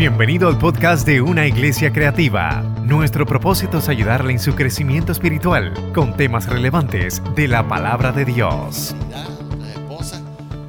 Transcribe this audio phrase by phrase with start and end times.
[0.00, 2.62] Bienvenido al podcast de Una Iglesia Creativa.
[2.86, 8.24] Nuestro propósito es ayudarle en su crecimiento espiritual con temas relevantes de la palabra de
[8.24, 8.94] Dios.
[8.94, 10.22] Una esposa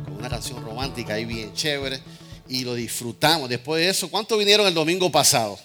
[0.04, 2.02] con una canción romántica ahí bien chévere
[2.50, 3.48] y lo disfrutamos.
[3.48, 5.58] Después de eso, ¿cuántos vinieron el domingo pasado?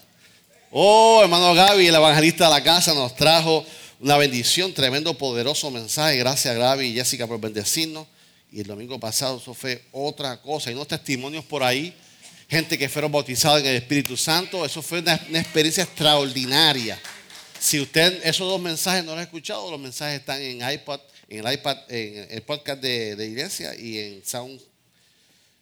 [0.70, 3.66] Oh, hermano Gaby, el evangelista de la casa, nos trajo
[3.98, 6.18] una bendición, tremendo, poderoso mensaje.
[6.18, 8.06] Gracias Gaby y Jessica por bendecirnos.
[8.52, 10.70] Y el domingo pasado eso fue otra cosa.
[10.70, 11.92] Hay unos testimonios por ahí
[12.48, 14.64] gente que fueron bautizados en el Espíritu Santo.
[14.64, 17.00] Eso fue una, experiencia extraordinaria.
[17.59, 21.46] Si usted esos dos mensajes no los ha escuchado, los mensajes están en iPod, en
[21.46, 24.60] el iPad, en el podcast de, iglesia y en Sound,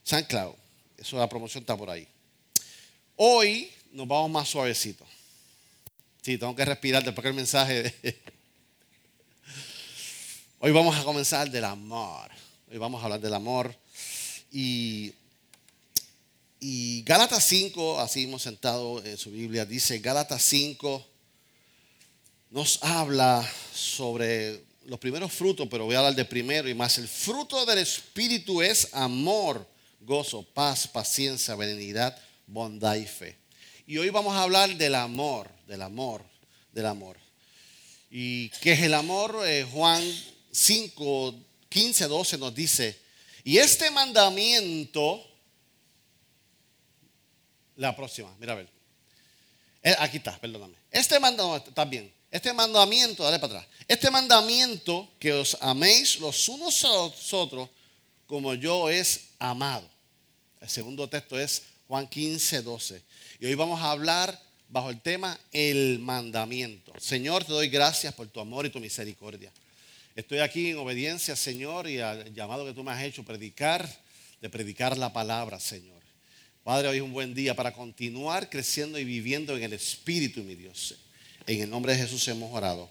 [0.03, 0.55] SoundCloud.
[0.99, 2.07] Eso la promoción está por ahí.
[3.17, 5.05] Hoy nos vamos más suavecito.
[6.23, 7.95] Sí, tengo que respirar después del mensaje.
[10.59, 12.31] Hoy vamos a comenzar del amor.
[12.71, 13.75] Hoy vamos a hablar del amor.
[14.51, 15.13] Y
[16.67, 21.07] y Gálatas 5, así hemos sentado en su Biblia, dice Gálatas 5
[22.49, 26.97] nos habla sobre los primeros frutos, pero voy a hablar de primero y más.
[26.97, 29.69] El fruto del Espíritu es amor,
[30.01, 33.37] gozo, paz, paciencia, benignidad, bondad y fe.
[33.87, 36.25] Y hoy vamos a hablar del amor, del amor,
[36.73, 37.19] del amor.
[38.11, 39.39] ¿Y qué es el amor?
[39.47, 40.03] Eh, Juan
[40.51, 41.35] 5,
[41.69, 42.99] 15, 12 nos dice,
[43.45, 45.34] y este mandamiento
[47.77, 48.69] la próxima, mira a ver.
[49.83, 50.75] Eh, aquí está, perdóname.
[50.91, 52.13] Este mandamiento, está bien.
[52.31, 53.69] Este mandamiento, dale para atrás.
[53.87, 57.69] Este mandamiento que os améis los unos a los otros
[58.27, 59.89] como yo es amado.
[60.61, 63.03] El segundo texto es Juan 15, 12.
[63.41, 66.93] Y hoy vamos a hablar bajo el tema el mandamiento.
[66.99, 69.53] Señor, te doy gracias por tu amor y tu misericordia.
[70.17, 73.89] Estoy aquí en obediencia, Señor, y al llamado que tú me has hecho, predicar,
[74.41, 76.04] de predicar la palabra, Señor.
[76.65, 80.55] Padre, hoy es un buen día para continuar creciendo y viviendo en el Espíritu, mi
[80.55, 80.95] Dios.
[81.47, 82.89] En el nombre de Jesús hemos orado.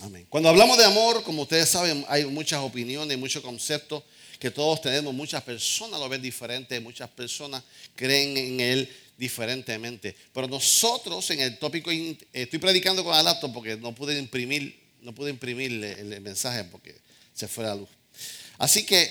[0.00, 0.24] Amén.
[0.28, 4.04] Cuando hablamos de amor, como ustedes saben, hay muchas opiniones, muchos conceptos
[4.38, 5.12] que todos tenemos.
[5.12, 7.64] Muchas personas lo ven diferente, muchas personas
[7.96, 8.88] creen en él
[9.18, 10.14] diferentemente.
[10.32, 11.90] Pero nosotros en el tópico,
[12.32, 16.94] estoy predicando con el laptop porque no pude imprimir, no pude imprimir el mensaje porque
[17.34, 17.88] se fue la luz.
[18.56, 19.10] Así que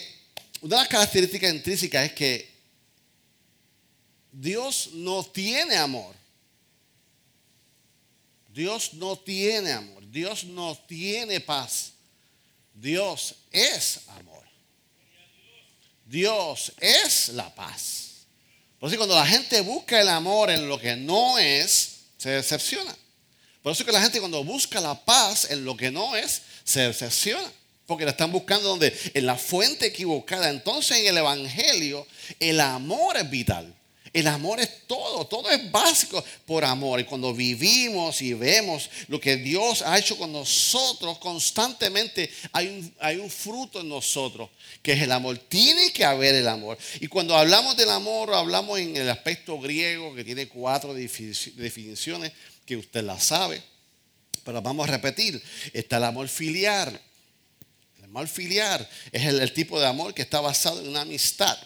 [0.61, 2.52] una de las características intrínsecas es que
[4.33, 6.15] Dios no tiene amor.
[8.51, 10.03] Dios no tiene amor.
[10.09, 11.93] Dios no tiene paz.
[12.73, 14.43] Dios es amor.
[16.05, 18.25] Dios es la paz.
[18.79, 22.95] Por eso cuando la gente busca el amor en lo que no es, se decepciona.
[23.61, 26.81] Por eso que la gente cuando busca la paz en lo que no es, se
[26.81, 27.49] decepciona.
[27.85, 28.97] Porque la están buscando donde?
[29.13, 30.49] En la fuente equivocada.
[30.49, 32.07] Entonces en el Evangelio
[32.39, 33.73] el amor es vital.
[34.13, 36.99] El amor es todo, todo es básico por amor.
[36.99, 42.95] Y cuando vivimos y vemos lo que Dios ha hecho con nosotros, constantemente hay un,
[42.99, 44.51] hay un fruto en nosotros,
[44.83, 45.39] que es el amor.
[45.39, 46.77] Tiene que haber el amor.
[46.99, 52.31] Y cuando hablamos del amor, hablamos en el aspecto griego, que tiene cuatro definiciones,
[52.67, 53.63] que usted la sabe.
[54.43, 55.41] Pero vamos a repetir.
[55.73, 57.01] Está el amor filial.
[57.97, 61.57] El amor filial es el tipo de amor que está basado en una amistad.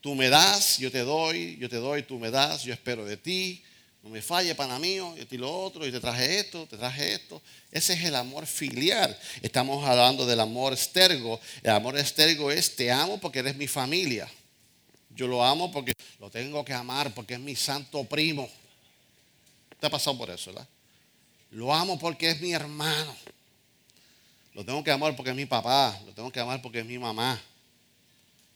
[0.00, 3.16] Tú me das, yo te doy, yo te doy, tú me das, yo espero de
[3.16, 3.62] ti.
[4.02, 7.12] No me falle, pana mío, yo te lo otro, y te traje esto, te traje
[7.12, 7.42] esto.
[7.70, 9.16] Ese es el amor filial.
[9.42, 11.38] Estamos hablando del amor estergo.
[11.62, 14.26] El amor estergo es te amo porque eres mi familia.
[15.10, 18.48] Yo lo amo porque lo tengo que amar porque es mi santo primo.
[19.78, 20.68] Te ha pasado por eso, ¿verdad?
[21.50, 23.14] Lo amo porque es mi hermano.
[24.54, 25.98] Lo tengo que amar porque es mi papá.
[26.06, 27.40] Lo tengo que amar porque es mi mamá.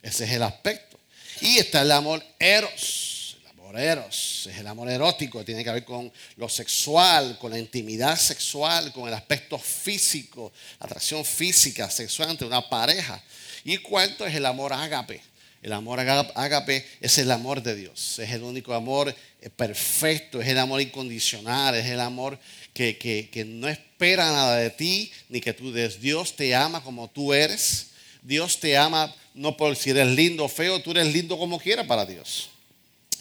[0.01, 0.99] Ese es el aspecto.
[1.41, 3.37] Y está el amor eros.
[3.43, 7.59] El amor eros es el amor erótico, tiene que ver con lo sexual, con la
[7.59, 13.23] intimidad sexual, con el aspecto físico, atracción física, sexual entre una pareja.
[13.65, 15.21] Y cuarto es el amor ágape.
[15.63, 20.49] El amor ágape es el amor de Dios, es el único amor eh, perfecto, es
[20.49, 22.39] el amor incondicional, es el amor
[22.75, 26.03] que, que no espera nada de ti, ni que tú des.
[26.03, 27.94] Dios te ama como tú eres.
[28.25, 31.87] Dios te ama no por si eres lindo o feo, tú eres lindo como quiera
[31.87, 32.49] para Dios.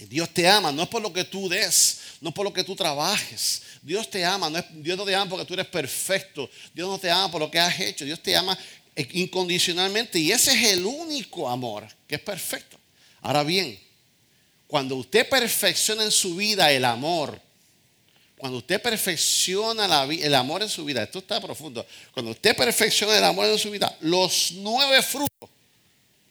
[0.09, 2.63] Dios te ama, no es por lo que tú des, no es por lo que
[2.63, 3.61] tú trabajes.
[3.81, 6.49] Dios te ama, no es, Dios no te ama porque tú eres perfecto.
[6.73, 8.05] Dios no te ama por lo que has hecho.
[8.05, 8.57] Dios te ama
[8.95, 12.79] incondicionalmente y ese es el único amor que es perfecto.
[13.21, 13.79] Ahora bien,
[14.67, 17.39] cuando usted perfecciona en su vida el amor,
[18.43, 23.23] cuando usted perfecciona el amor en su vida, esto está profundo, cuando usted perfecciona el
[23.23, 25.49] amor en su vida, los nueve frutos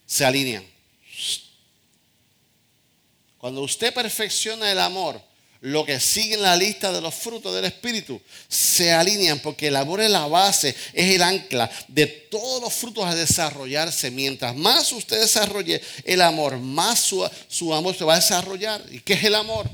[0.05, 0.63] se alinean.
[3.39, 5.23] Cuando usted perfecciona el amor,
[5.63, 9.77] lo que sigue en la lista de los frutos del Espíritu se alinean porque el
[9.77, 14.11] amor es la base, es el ancla de todos los frutos a desarrollarse.
[14.11, 17.01] Mientras más usted desarrolle el amor, más
[17.49, 18.85] su, amor se va a desarrollar.
[18.91, 19.67] ¿Y qué es el amor?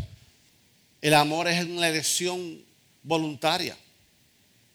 [1.01, 2.63] El amor es una elección
[3.03, 3.77] voluntaria.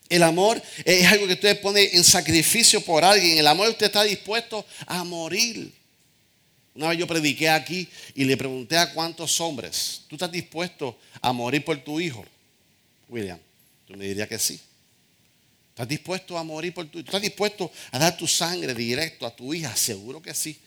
[0.09, 3.37] El amor es algo que usted pone en sacrificio por alguien.
[3.37, 5.73] El amor usted está dispuesto a morir.
[6.75, 11.31] Una vez yo prediqué aquí y le pregunté a cuántos hombres, ¿tú estás dispuesto a
[11.31, 12.25] morir por tu hijo?
[13.09, 13.39] William,
[13.85, 14.59] tú me dirías que sí.
[15.69, 17.07] ¿Estás dispuesto a morir por tu hijo?
[17.07, 19.75] ¿Estás dispuesto a dar tu sangre directo a tu hija?
[19.75, 20.59] Seguro que sí.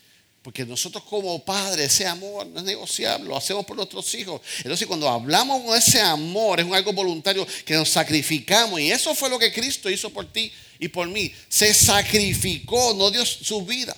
[0.46, 4.40] Porque nosotros como padres, ese amor no es negociable, lo hacemos por nuestros hijos.
[4.58, 8.78] Entonces cuando hablamos con ese amor, es un algo voluntario que nos sacrificamos.
[8.78, 11.32] Y eso fue lo que Cristo hizo por ti y por mí.
[11.48, 13.96] Se sacrificó, no dio su vida.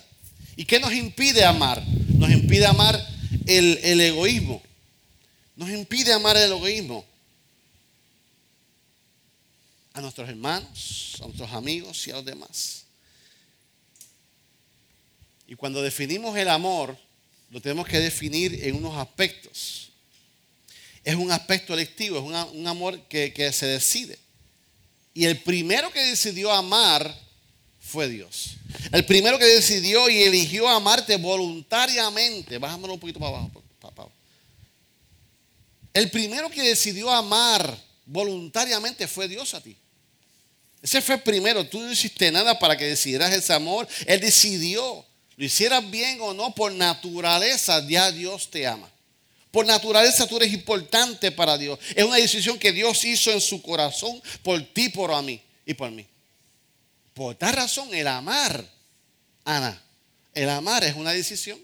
[0.56, 1.84] ¿Y qué nos impide amar?
[2.14, 2.98] Nos impide amar
[3.44, 4.62] el, el egoísmo.
[5.54, 7.04] Nos impide amar el egoísmo.
[9.92, 12.87] A nuestros hermanos, a nuestros amigos y a los demás.
[15.48, 16.96] Y cuando definimos el amor,
[17.50, 19.90] lo tenemos que definir en unos aspectos.
[21.02, 24.18] Es un aspecto electivo, es un amor que, se decide.
[25.14, 27.18] Y el primero que decidió amar
[27.80, 28.56] fue Dios.
[28.92, 33.62] El primero que decidió y eligió amarte voluntariamente, bájamelo un poquito para abajo.
[35.94, 39.74] El primero que decidió amar voluntariamente fue Dios a ti.
[40.82, 41.66] Ese fue el primero.
[41.66, 43.88] Tú no hiciste nada para que decidieras ese amor.
[44.06, 45.07] Él decidió.
[45.38, 48.90] Lo hicieras bien o no, por naturaleza ya Dios te ama.
[49.52, 51.78] Por naturaleza tú eres importante para Dios.
[51.94, 55.74] Es una decisión que Dios hizo en su corazón por ti, por a mí y
[55.74, 56.04] por mí.
[57.14, 58.68] Por tal razón, el amar,
[59.44, 59.80] Ana,
[60.34, 61.60] el amar es una decisión.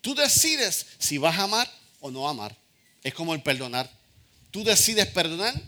[0.00, 1.68] Tú decides si vas a amar
[1.98, 2.56] o no amar.
[3.02, 3.90] Es como el perdonar.
[4.52, 5.60] Tú decides perdonar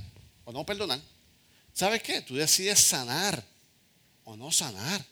[0.44, 1.00] o no perdonar.
[1.74, 2.22] ¿Sabes qué?
[2.22, 3.42] Tú decides sanar
[4.22, 5.04] o no sanar.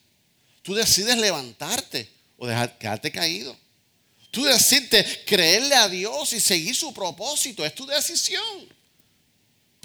[0.66, 3.56] Tú decides levantarte o dejar, quedarte caído.
[4.32, 7.64] Tú decides creerle a Dios y seguir su propósito.
[7.64, 8.76] Es tu decisión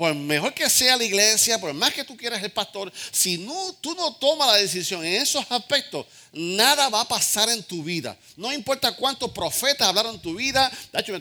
[0.02, 3.78] por mejor que sea la iglesia, por más que tú quieras el pastor, si no,
[3.82, 8.18] tú no tomas la decisión en esos aspectos, nada va a pasar en tu vida.
[8.36, 10.72] No importa cuántos profetas hablaron en tu vida,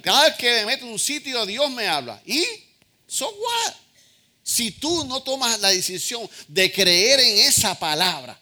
[0.03, 2.23] cada vez que me meto en un sitio, Dios me habla.
[2.25, 2.43] ¿Y?
[3.07, 3.75] So what?
[4.43, 8.40] Si tú no tomas la decisión de creer en esa palabra,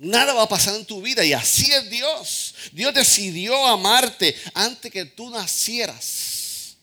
[0.00, 1.24] nada va a pasar en tu vida.
[1.24, 2.54] Y así es Dios.
[2.72, 6.76] Dios decidió amarte antes que tú nacieras.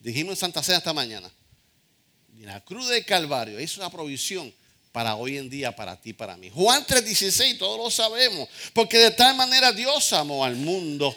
[0.00, 1.30] Dijimos en Santa Cena esta mañana.
[2.40, 4.54] La cruz del Calvario es una provisión
[4.92, 6.50] para hoy en día, para ti, para mí.
[6.50, 8.48] Juan 3:16, todos lo sabemos.
[8.72, 11.16] Porque de tal manera Dios amó al mundo.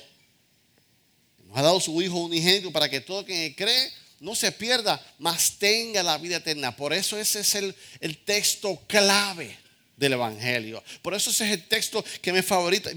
[1.45, 5.57] Nos ha dado su Hijo unigénito para que todo quien cree no se pierda, mas
[5.59, 6.75] tenga la vida eterna.
[6.75, 9.57] Por eso ese es el, texto clave
[9.97, 10.81] del Evangelio.
[11.01, 12.91] Por eso ese es el texto que me favorita,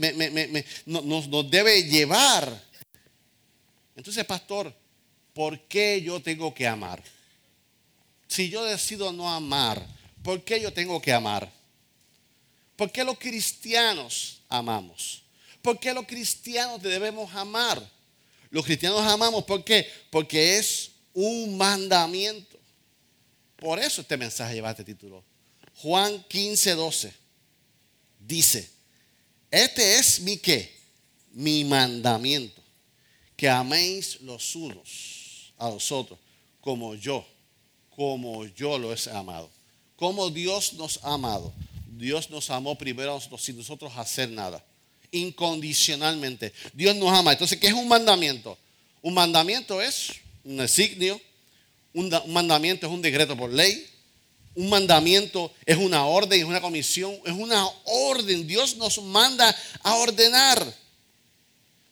[0.87, 2.63] nos, nos debe llevar.
[3.97, 4.73] Entonces, pastor,
[5.33, 7.03] ¿por qué yo tengo que amar?
[8.29, 9.85] Si yo decido no amar,
[10.23, 11.51] ¿por qué yo tengo que amar?
[12.77, 15.23] ¿Por qué los cristianos amamos?
[15.63, 17.83] ¿Por qué los cristianos debemos amar?
[18.51, 19.87] Los cristianos amamos, ¿por qué?
[20.11, 22.59] Porque es un mandamiento.
[23.57, 25.25] Por eso este mensaje lleva este título.
[25.83, 27.13] Juan 15, 12
[28.19, 28.71] dice,
[29.51, 30.79] este es mi qué?
[31.33, 32.61] Mi mandamiento,
[33.37, 36.19] que améis los unos a vosotros,
[36.61, 37.27] como yo,
[37.89, 39.51] como yo lo he amado.
[39.97, 41.53] Como Dios nos ha amado.
[41.87, 44.65] Dios nos amó primero a nosotros sin nosotros hacer nada.
[45.11, 46.55] Incondicionalmente.
[46.73, 47.33] Dios nos ama.
[47.33, 48.57] Entonces, ¿qué es un mandamiento?
[49.03, 50.13] Un mandamiento es
[50.45, 51.21] un designio.
[51.93, 53.87] Un, mandamiento es un decreto por ley.
[54.55, 58.47] Un mandamiento es una orden, es una comisión, es una orden.
[58.47, 60.75] Dios nos manda a ordenar.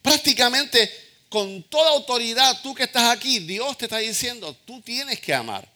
[0.01, 0.91] Prácticamente
[1.29, 5.71] con toda autoridad, tú que estás aquí, Dios te está diciendo, tú tienes que amar.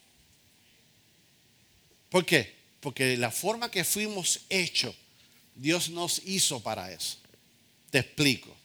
[2.09, 2.55] ¿Por qué?
[2.79, 4.95] Porque la forma que fuimos hechos,
[5.55, 7.17] Dios nos hizo para eso.
[7.89, 8.55] Te explico.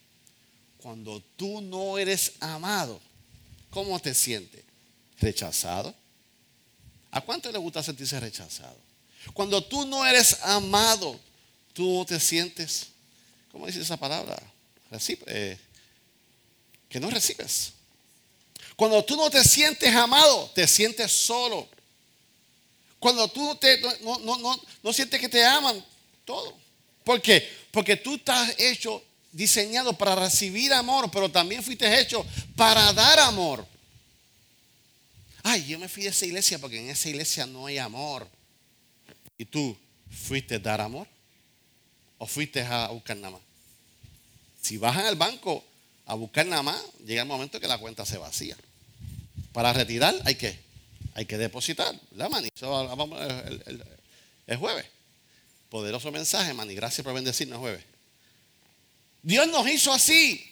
[0.78, 3.00] Cuando tú no eres amado,
[3.70, 4.64] ¿cómo te sientes?
[5.20, 5.94] ¿Rechazado?
[7.10, 8.76] ¿A cuánto le gusta sentirse rechazado?
[9.32, 11.18] Cuando tú no eres amado,
[11.72, 12.88] tú te sientes,
[13.52, 14.36] ¿cómo dice esa palabra?
[15.26, 15.58] Eh,
[16.88, 17.72] que no recibes.
[18.76, 21.68] Cuando tú no te sientes amado, te sientes solo.
[22.98, 25.84] Cuando tú te, no, no sientes que te aman,
[26.24, 26.56] todo.
[27.04, 27.48] ¿Por qué?
[27.70, 32.24] Porque tú estás hecho diseñado para recibir amor, pero también fuiste hecho
[32.56, 33.66] para dar amor.
[35.50, 38.28] Ay, yo me fui de esa iglesia porque en esa iglesia no hay amor.
[39.38, 39.74] ¿Y tú
[40.10, 41.08] fuiste a dar amor?
[42.18, 43.40] ¿O fuiste a buscar nada más?
[44.60, 45.64] Si vas al banco
[46.04, 48.58] a buscar nada más, llega el momento que la cuenta se vacía.
[49.54, 50.60] Para retirar hay que,
[51.14, 51.98] hay que depositar.
[52.14, 53.84] La mani, el,
[54.48, 54.84] el, jueves.
[55.70, 56.74] Poderoso mensaje, mani.
[56.74, 57.82] Gracias por bendecirnos jueves.
[59.22, 60.44] Dios nos hizo así.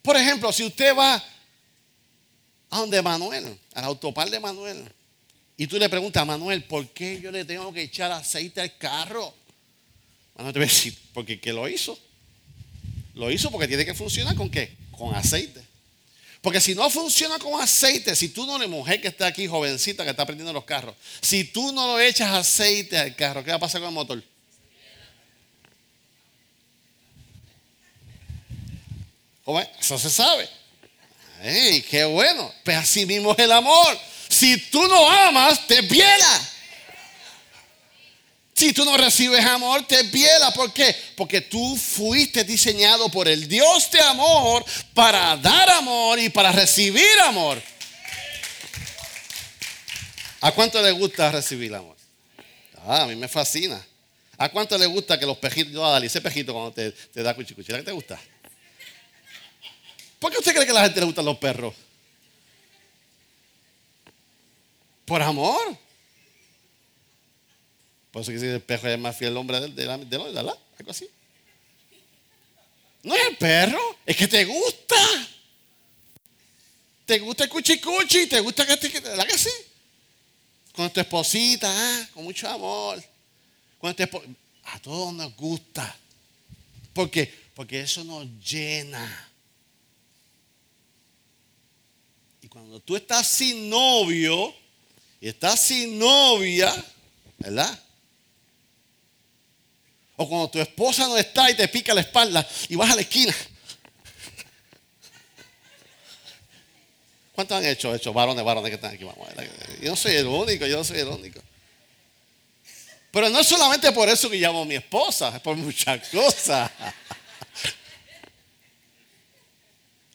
[0.00, 1.22] Por ejemplo, si usted va
[2.70, 4.84] a donde Manuel, al autopar de Manuel,
[5.56, 8.76] y tú le preguntas a Manuel, ¿por qué yo le tengo que echar aceite al
[8.76, 9.34] carro?
[10.36, 11.98] Manuel te va a decir, porque ¿qué lo hizo?
[13.14, 14.76] Lo hizo porque tiene que funcionar con qué?
[14.90, 15.62] Con aceite.
[16.42, 20.04] Porque si no funciona con aceite, si tú no le mujer que está aquí, jovencita
[20.04, 23.56] que está aprendiendo los carros, si tú no le echas aceite al carro, ¿qué va
[23.56, 24.22] a pasar con el motor?
[29.80, 30.48] Eso se sabe.
[31.46, 32.52] ¡Ey, qué bueno!
[32.64, 33.96] Pues así mismo es el amor.
[34.28, 36.48] Si tú no amas, te piela.
[38.52, 40.50] Si tú no recibes amor, te piela.
[40.50, 40.96] ¿Por qué?
[41.14, 47.06] Porque tú fuiste diseñado por el Dios de amor para dar amor y para recibir
[47.24, 47.62] amor.
[50.40, 51.96] ¿A cuánto le gusta recibir amor?
[52.84, 53.80] Ah, a mí me fascina.
[54.36, 57.34] ¿A cuánto le gusta que los pejitos, yo a ese pejito cuando te, te da
[57.34, 58.18] cuchicuchila, ¿qué te gusta?
[60.18, 61.74] ¿Por qué usted cree que a la gente le gustan los perros?
[65.04, 65.78] Por amor.
[68.10, 71.08] Por eso que si el perro es más fiel hombre del, del, del, algo así.
[73.02, 74.96] No es el perro, es que te gusta.
[77.04, 79.00] Te gusta el cuchicuchi, te gusta que te.
[79.00, 79.50] ¿Verdad que sí?
[80.72, 83.02] Con tu esposita, ah, con mucho amor.
[83.78, 84.02] Con tu
[84.64, 85.96] a todos nos gusta.
[86.92, 87.32] ¿Por qué?
[87.54, 89.30] Porque eso nos llena.
[92.42, 94.54] Y cuando tú estás sin novio
[95.20, 96.74] y estás sin novia,
[97.36, 97.78] ¿verdad?
[100.16, 103.02] O cuando tu esposa no está y te pica la espalda y vas a la
[103.02, 103.36] esquina.
[107.34, 108.14] ¿Cuántos han hecho eso?
[108.14, 109.04] Varones, varones que están aquí.
[109.82, 111.42] Yo no soy el único, yo no soy el único.
[113.10, 116.70] Pero no es solamente por eso que llamo a mi esposa, es por muchas cosas.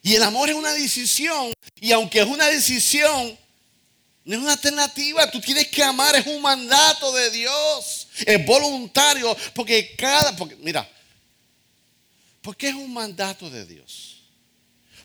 [0.02, 1.54] Y el amor es una decisión.
[1.80, 3.38] Y aunque es una decisión,
[4.24, 5.30] no es una alternativa.
[5.30, 8.08] Tú tienes que amar, es un mandato de Dios.
[8.26, 9.36] Es voluntario.
[9.54, 10.36] Porque cada.
[10.36, 10.90] Porque, mira,
[12.42, 14.24] ¿por qué es un mandato de Dios?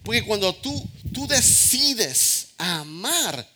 [0.02, 3.46] Porque cuando tú, tú decides amar,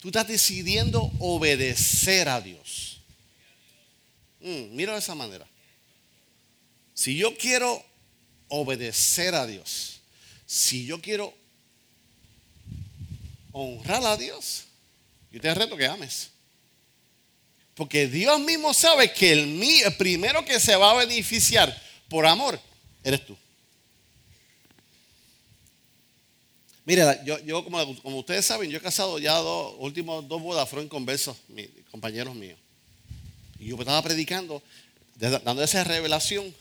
[0.00, 3.00] tú estás decidiendo obedecer a Dios.
[4.40, 5.46] Mm, mira de esa manera.
[6.94, 7.82] Si yo quiero
[8.48, 9.89] obedecer a Dios,
[10.50, 11.32] si yo quiero
[13.52, 14.64] honrar a Dios,
[15.30, 16.32] yo te reto que ames.
[17.76, 22.60] Porque Dios mismo sabe que el, el primero que se va a beneficiar por amor
[23.04, 23.38] eres tú.
[26.84, 31.36] Mira, yo, como, ustedes saben, yo he casado ya dos últimos dos bodas fueron conversos,
[31.92, 32.58] compañeros míos.
[33.60, 34.60] Y yo estaba predicando,
[35.14, 36.52] dando esa revelación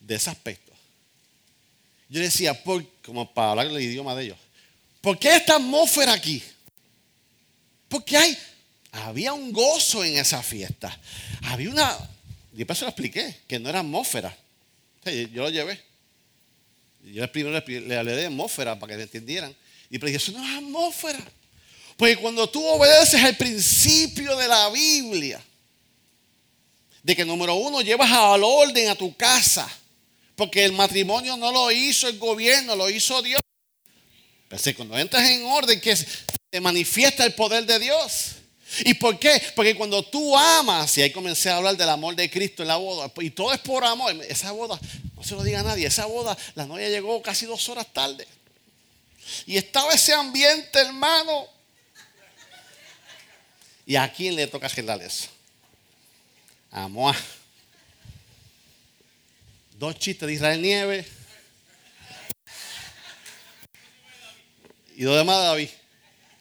[0.00, 0.65] de ese aspecto.
[2.08, 2.60] Yo decía,
[3.04, 4.38] como para hablar el idioma de ellos,
[5.00, 6.42] ¿por qué esta atmósfera aquí?
[7.88, 8.38] Porque hay,
[8.92, 10.96] había un gozo en esa fiesta.
[11.42, 11.96] Había una,
[12.52, 14.36] y después se lo expliqué, que no era atmósfera.
[15.04, 15.80] yo lo llevé.
[17.02, 19.54] Yo primero le, hablé atmósfera para que me entendieran.
[19.90, 21.20] Y pero eso no es atmósfera.
[21.96, 25.40] Porque cuando tú obedeces el principio de la Biblia,
[27.02, 29.70] de que número uno llevas al orden a tu casa,
[30.36, 33.40] porque el matrimonio no lo hizo el gobierno, lo hizo Dios.
[34.48, 38.32] Pero cuando entras en orden, que se manifiesta el poder de Dios.
[38.80, 39.42] ¿Y por qué?
[39.54, 42.76] Porque cuando tú amas, y ahí comencé a hablar del amor de Cristo en la
[42.76, 44.78] boda, y todo es por amor, esa boda,
[45.14, 48.26] no se lo diga a nadie, esa boda, la novia llegó casi dos horas tarde.
[49.46, 51.46] Y estaba ese ambiente, hermano.
[53.86, 55.28] ¿Y a quién le toca arreglar eso?
[56.72, 57.16] A Moa.
[59.78, 61.04] Dos chistes de Israel Nieve.
[64.96, 65.68] Y lo demás de David.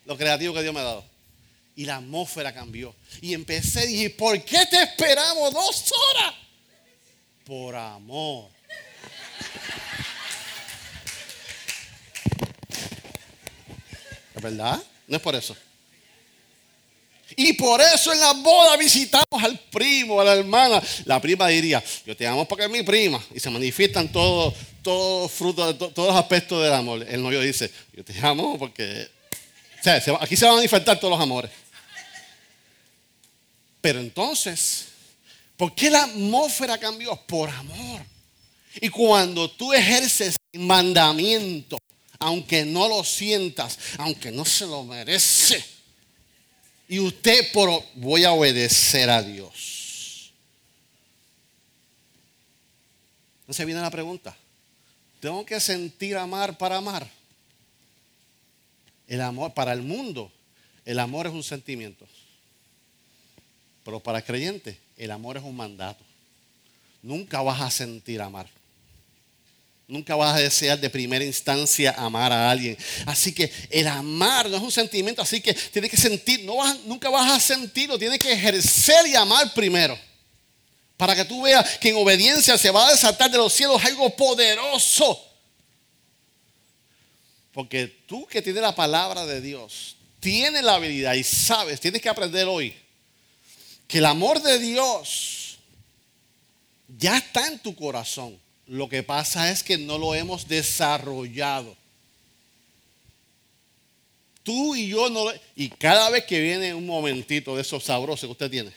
[0.06, 1.06] Lo creativo que Dios me ha dado.
[1.75, 2.96] Y la atmósfera cambió.
[3.20, 6.34] Y empecé y dije, ¿por qué te esperamos dos horas?
[7.46, 8.50] Por amor.
[14.34, 14.82] ¿Es verdad?
[15.08, 15.58] No es por eso.
[17.36, 20.82] Y por eso en la boda visitamos al primo, a la hermana.
[21.05, 23.22] La prima diría, yo te amo porque es mi prima.
[23.34, 24.53] Y se manifiestan todos
[24.86, 27.03] todo frutos, todos los aspectos del amor.
[27.10, 29.10] El novio dice, yo te amo porque...
[29.79, 31.51] O sea, aquí se van a manifestar todos los amores.
[33.82, 34.86] Pero entonces,
[35.58, 37.15] ¿por qué la atmósfera cambió?
[37.25, 38.01] Por amor.
[38.79, 41.79] Y cuando tú ejerces mandamiento,
[42.20, 45.63] aunque no lo sientas, aunque no se lo merece,
[46.88, 50.32] y usted por voy a obedecer a Dios.
[53.42, 54.36] Entonces viene la pregunta.
[55.20, 57.10] ¿Tengo que sentir amar para amar?
[59.08, 60.32] El amor para el mundo,
[60.84, 62.08] el amor es un sentimiento.
[63.84, 66.04] Pero para el creyente, el amor es un mandato.
[67.04, 68.50] Nunca vas a sentir amar.
[69.88, 72.75] Nunca vas a desear de primera instancia amar a alguien.
[73.06, 77.10] Así que el amar no es un sentimiento, así que tienes que sentir, no nunca
[77.10, 79.98] vas a sentirlo, tienes que ejercer y amar primero.
[80.98, 84.15] Para que tú veas que en obediencia se va a desatar de los cielos algo
[84.15, 85.22] poderoso.
[87.51, 92.10] Porque tú que tienes la palabra de Dios, tienes la habilidad y sabes, tienes que
[92.10, 92.75] aprender hoy
[93.88, 95.60] que el amor de Dios
[96.98, 98.39] ya está en tu corazón.
[98.68, 101.76] Lo que pasa es que no lo hemos desarrollado.
[104.44, 108.32] Tú y yo no Y cada vez que viene un momentito de esos sabrosos que
[108.32, 108.72] usted tiene,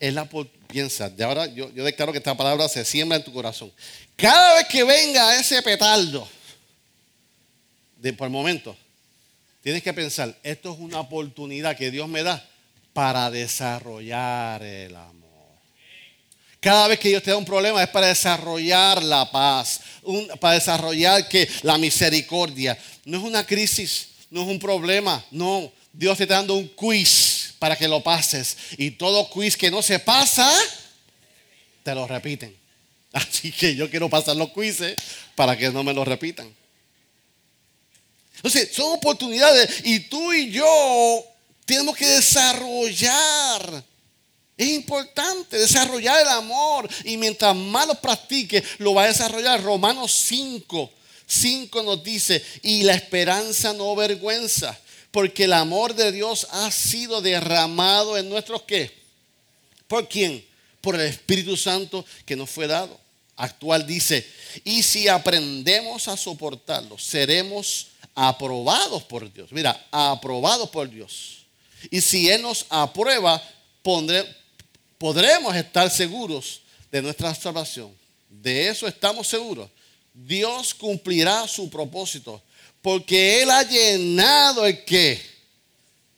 [0.00, 0.28] es la
[0.68, 3.72] piensa, de ahora yo, yo declaro que esta palabra se siembra en tu corazón.
[4.16, 6.28] Cada vez que venga ese petardo,
[7.96, 8.76] de por el momento,
[9.62, 12.48] tienes que pensar, esto es una oportunidad que Dios me da
[12.92, 15.17] para desarrollar el amor.
[16.60, 19.80] Cada vez que Dios te da un problema es para desarrollar la paz,
[20.40, 22.76] para desarrollar que la misericordia.
[23.04, 25.72] No es una crisis, no es un problema, no.
[25.92, 28.56] Dios te está dando un quiz para que lo pases.
[28.76, 30.52] Y todo quiz que no se pasa,
[31.84, 32.56] te lo repiten.
[33.12, 34.96] Así que yo quiero pasar los quizzes
[35.34, 36.52] para que no me lo repitan.
[38.36, 41.24] Entonces, son oportunidades y tú y yo
[41.64, 43.84] tenemos que desarrollar.
[44.58, 49.62] Es importante desarrollar el amor y mientras más lo practique, lo va a desarrollar.
[49.62, 50.90] Romanos 5,
[51.24, 54.76] 5 nos dice, y la esperanza no vergüenza,
[55.12, 58.92] porque el amor de Dios ha sido derramado en nuestros qué?
[59.86, 60.44] ¿Por quién?
[60.80, 62.98] Por el Espíritu Santo que nos fue dado.
[63.36, 64.26] Actual dice,
[64.64, 69.52] y si aprendemos a soportarlo, seremos aprobados por Dios.
[69.52, 71.46] Mira, aprobados por Dios.
[71.92, 73.40] Y si Él nos aprueba,
[74.98, 77.96] podremos estar seguros de nuestra salvación.
[78.28, 79.70] De eso estamos seguros.
[80.12, 82.42] Dios cumplirá su propósito.
[82.82, 85.20] Porque Él ha llenado el que?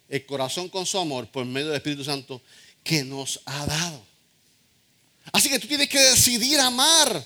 [0.09, 2.43] El corazón con su amor por medio del Espíritu Santo
[2.83, 4.03] que nos ha dado.
[5.33, 7.25] Así que tú tienes que decidir amar.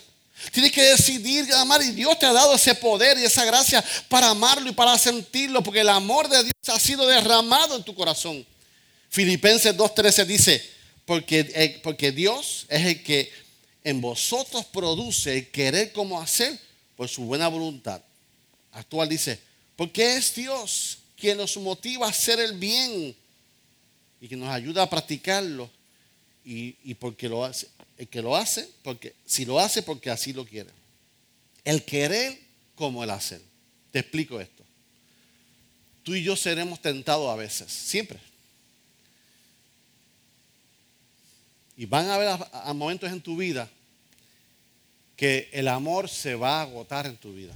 [0.52, 4.30] Tienes que decidir amar y Dios te ha dado ese poder y esa gracia para
[4.30, 8.44] amarlo y para sentirlo, porque el amor de Dios ha sido derramado en tu corazón.
[9.08, 10.73] Filipenses 2.13 dice,
[11.04, 13.30] porque, eh, porque Dios es el que
[13.82, 16.58] en vosotros produce el querer como hacer
[16.96, 18.02] por su buena voluntad.
[18.72, 19.38] Actual dice,
[19.76, 23.14] porque es Dios quien nos motiva a hacer el bien
[24.20, 25.70] y que nos ayuda a practicarlo
[26.44, 30.32] y, y porque lo hace, el que lo hace, porque si lo hace porque así
[30.32, 30.70] lo quiere.
[31.64, 32.38] El querer
[32.74, 33.40] como el hacer.
[33.90, 34.64] Te explico esto.
[36.02, 38.18] Tú y yo seremos tentados a veces, siempre.
[41.76, 42.38] Y van a haber
[42.74, 43.68] momentos en tu vida
[45.16, 47.54] que el amor se va a agotar en tu vida.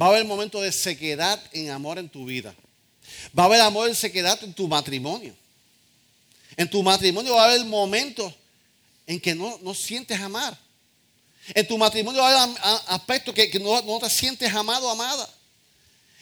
[0.00, 2.54] Va a haber momentos de sequedad en amor en tu vida.
[3.36, 5.34] Va a haber amor en sequedad en tu matrimonio.
[6.56, 8.32] En tu matrimonio va a haber momentos
[9.06, 10.58] en que no, no sientes amar.
[11.54, 15.28] En tu matrimonio va a haber aspectos que, no, no, te sientes amado amada.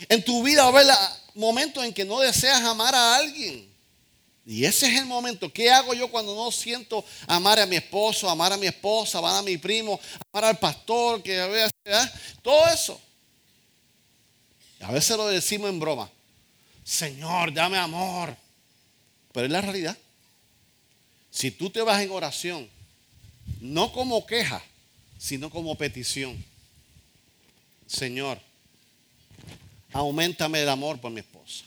[0.08, 0.94] En tu vida va a haber
[1.34, 3.73] momentos en que no deseas amar a alguien.
[4.46, 5.52] Y ese es el momento.
[5.52, 9.36] ¿Qué hago yo cuando no siento amar a mi esposo, amar a mi esposa, amar
[9.36, 9.98] a mi primo,
[10.32, 11.72] amar al pastor, que a veces,
[12.42, 13.00] todo eso?
[14.80, 16.10] A veces lo decimos en broma.
[16.84, 18.36] Señor, dame amor.
[19.32, 19.96] Pero es la realidad.
[21.30, 22.68] Si tú te vas en oración
[23.60, 24.62] no como queja,
[25.18, 26.44] sino como petición.
[27.86, 28.38] Señor,
[29.92, 31.64] aumentame el amor por mi esposa.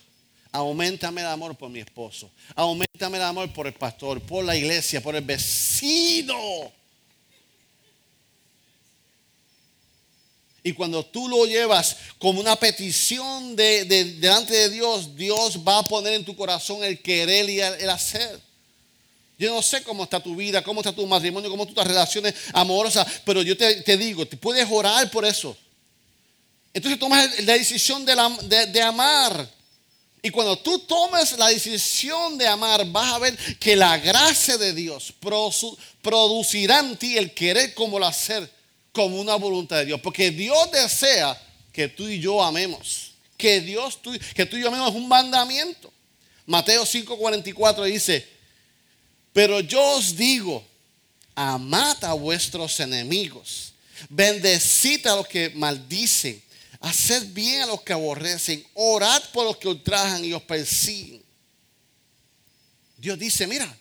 [0.57, 2.31] Aumentame el amor por mi esposo.
[2.55, 6.71] Aumentame el amor por el pastor, por la iglesia, por el vecino.
[10.63, 15.87] Y cuando tú lo llevas como una petición de, delante de Dios, Dios va a
[15.87, 18.41] poner en tu corazón el querer y el, hacer.
[19.37, 22.33] Yo no sé cómo está tu vida, cómo está tu matrimonio, cómo están tus relaciones
[22.51, 25.55] amorosas, pero yo te, digo, te puedes orar por eso.
[26.73, 29.56] Entonces tomas la decisión de, de amar.
[30.21, 34.73] Y cuando tú tomes la decisión de amar, vas a ver que la gracia de
[34.73, 35.13] Dios
[36.01, 38.51] producirá en ti el querer como el hacer
[38.91, 40.01] como una voluntad de Dios.
[40.01, 41.39] Porque Dios desea
[41.71, 43.13] que tú y yo amemos.
[43.37, 45.93] Que Dios, tú, que tú y yo amemos es un mandamiento.
[46.47, 48.27] Mateo 5:44 dice,
[49.31, 50.65] pero yo os digo,
[51.35, 53.73] amad a vuestros enemigos,
[54.09, 56.41] bendecid a los que maldicen,
[56.81, 61.23] haced bien a los que aborrecen, orad por los que ultrajan y os persiguen.
[62.97, 63.77] Dios dice, mira,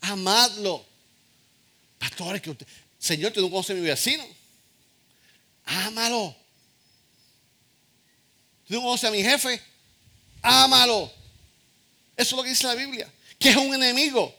[0.00, 0.84] amadlo.
[1.98, 2.66] Pastores, que usted,
[2.98, 4.24] Señor, tú no conoces a mi vecino.
[5.64, 6.34] Ámalo.
[8.66, 9.60] Tú no conoces a mi jefe.
[10.42, 11.12] Ámalo.
[12.16, 13.12] Eso es lo que dice la Biblia.
[13.38, 14.34] Que es un enemigo.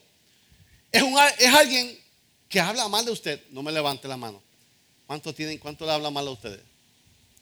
[0.91, 1.99] Es, un, es alguien
[2.47, 3.41] que habla mal de usted.
[3.51, 4.41] No me levante la mano.
[5.05, 6.70] ¿Cuánto tienen, cuánto le habla mal a ustedes?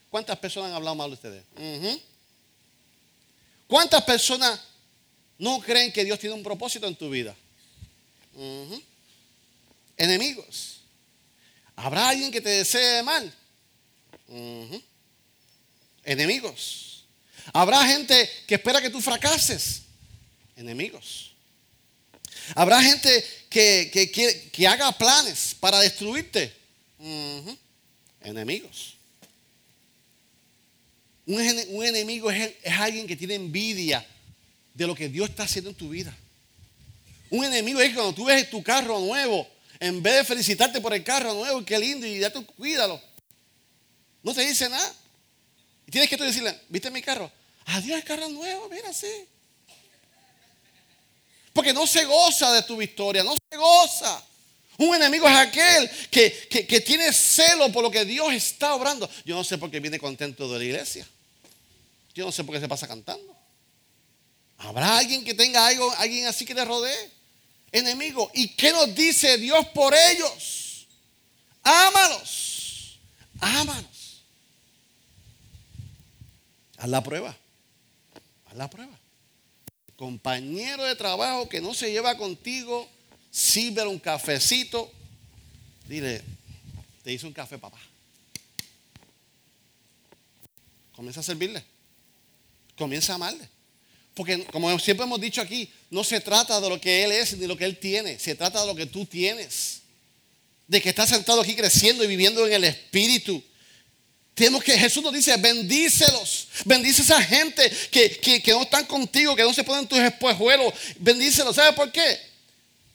[0.09, 1.43] ¿Cuántas personas han hablado mal de ustedes?
[3.67, 4.59] ¿Cuántas personas
[5.37, 7.35] no creen que Dios tiene un propósito en tu vida?
[9.97, 10.81] Enemigos.
[11.75, 13.33] ¿Habrá alguien que te desee mal?
[16.03, 17.05] Enemigos.
[17.53, 19.83] Habrá gente que espera que tú fracases.
[20.55, 21.33] Enemigos.
[22.55, 26.51] Habrá gente que, que, haga planes para destruirte.
[28.21, 28.98] Enemigos.
[31.29, 34.03] Un, enemigo es, alguien que tiene envidia
[34.73, 36.11] de lo que Dios está haciendo en tu vida.
[37.29, 39.47] Un enemigo es cuando tú ves tu carro nuevo,
[39.79, 42.99] en vez de felicitarte por el carro nuevo, qué lindo, y ya tú cuídalo.
[44.23, 44.91] No te dice nada.
[45.85, 47.31] Y tienes que tú decirle, ¿viste mi carro?
[47.65, 49.05] Adiós, carro nuevo, mira así.
[51.53, 54.25] Porque no se goza de tu victoria, no se goza.
[54.79, 59.07] Un enemigo es aquel que, que, tiene celo por lo que Dios está obrando.
[59.25, 61.07] Yo no sé por qué viene contento de la iglesia.
[62.19, 63.33] Yo no sé por qué se pasa cantando.
[64.57, 67.11] ¿Habrá alguien que tenga algo, alguien así que le rodee?
[67.71, 68.29] Enemigo.
[68.33, 70.85] ¿Y qué nos dice Dios por ellos?
[71.63, 72.99] Ámalos.
[73.39, 74.25] Ámalos.
[76.77, 77.37] Haz la prueba.
[78.47, 78.99] Haz la prueba.
[79.95, 82.85] Compañero de trabajo que no se lleva contigo,
[83.31, 84.91] sirve un cafecito.
[85.87, 86.21] Dile,
[87.01, 87.79] te hice un café, papá.
[90.93, 91.78] Comienza a servirle.
[92.79, 93.47] Comienza a amarle.
[94.15, 97.45] Porque como siempre hemos dicho aquí, no se trata de lo que Él es ni
[97.45, 98.17] lo que Él tiene.
[98.17, 99.81] Se trata de lo que tú tienes.
[100.65, 103.43] De que estás sentado aquí creciendo y viviendo en el Espíritu.
[104.33, 106.47] Tenemos que, Jesús nos dice, bendícelos.
[106.63, 110.73] Bendice a esa gente que, no están contigo, que no se ponen tus espejuelos.
[110.97, 111.55] Bendícelos.
[111.55, 112.19] ¿Sabes por qué?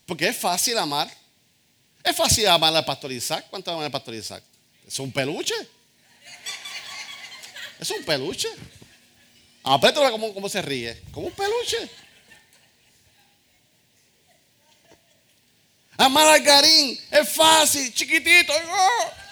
[0.07, 1.11] Porque es fácil amar.
[2.03, 3.45] Es fácil amar al pastor Isaac.
[3.49, 4.43] ¿Cuánto aman al pastor Isaac?
[4.87, 5.55] Es un peluche.
[7.79, 8.47] Es un peluche.
[9.67, 11.01] Apriétalo como, como se ríe.
[11.11, 11.89] Como un peluche.
[15.97, 18.53] Amar al Garín es fácil, chiquitito.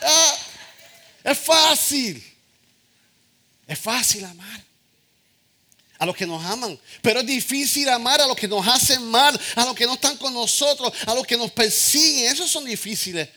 [0.02, 0.38] Ah.
[1.24, 2.24] Es fácil.
[3.68, 4.64] Es fácil amar
[6.00, 6.78] a los que nos aman.
[7.02, 10.18] Pero es difícil amar a los que nos hacen mal, a los que no están
[10.18, 12.32] con nosotros, a los que nos persiguen.
[12.32, 13.30] Esos son difíciles.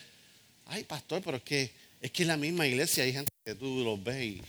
[0.67, 3.83] Ay, pastor, pero es que es que en la misma iglesia hay gente que tú
[3.85, 4.43] los ves y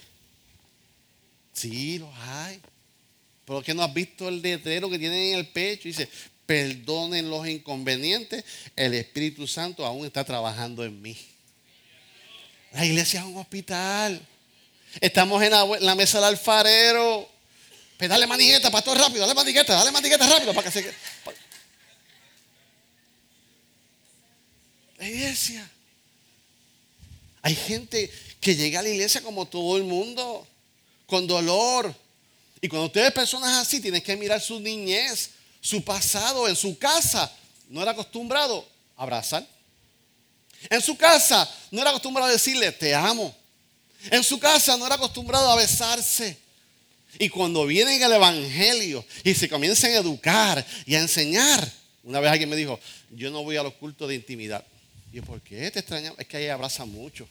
[1.58, 2.60] sí, los hay.
[3.46, 6.10] Pero que no has visto el letrero que tienen en el pecho dice,
[6.46, 8.43] perdonen los inconvenientes,
[8.76, 11.17] el Espíritu Santo aún está trabajando en mí.
[12.74, 14.22] La iglesia es un hospital.
[15.02, 17.30] Estamos en la, mesa del alfarero.
[17.98, 20.93] Pues dale manigueta, pastor, rápido, dale manigueta, dale manigueta rápido para que se.
[24.98, 25.70] La iglesia.
[27.41, 30.48] Hay gente que llega a la iglesia como todo el mundo,
[31.08, 31.93] con dolor.
[32.62, 36.78] Y cuando usted ve personas así, tienes que mirar su niñez, su pasado en su
[36.78, 37.32] casa.
[37.70, 39.48] No era acostumbrado a abrazar.
[40.70, 43.36] En su casa no era acostumbrado a decirle, te amo.
[44.12, 46.38] En su casa no era acostumbrado a besarse.
[47.20, 51.72] Y cuando vienen al Evangelio y se comienzan a educar y a enseñar,
[52.04, 52.80] una vez alguien me dijo,
[53.12, 54.63] yo no voy a los cultos de intimidad.
[55.12, 56.13] Y yo, ¿por qué te extraña?
[56.17, 57.28] Es que ahí abraza mucho.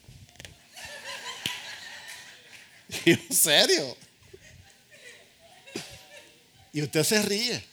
[3.04, 3.96] En serio.
[6.72, 7.64] Y usted se ríe.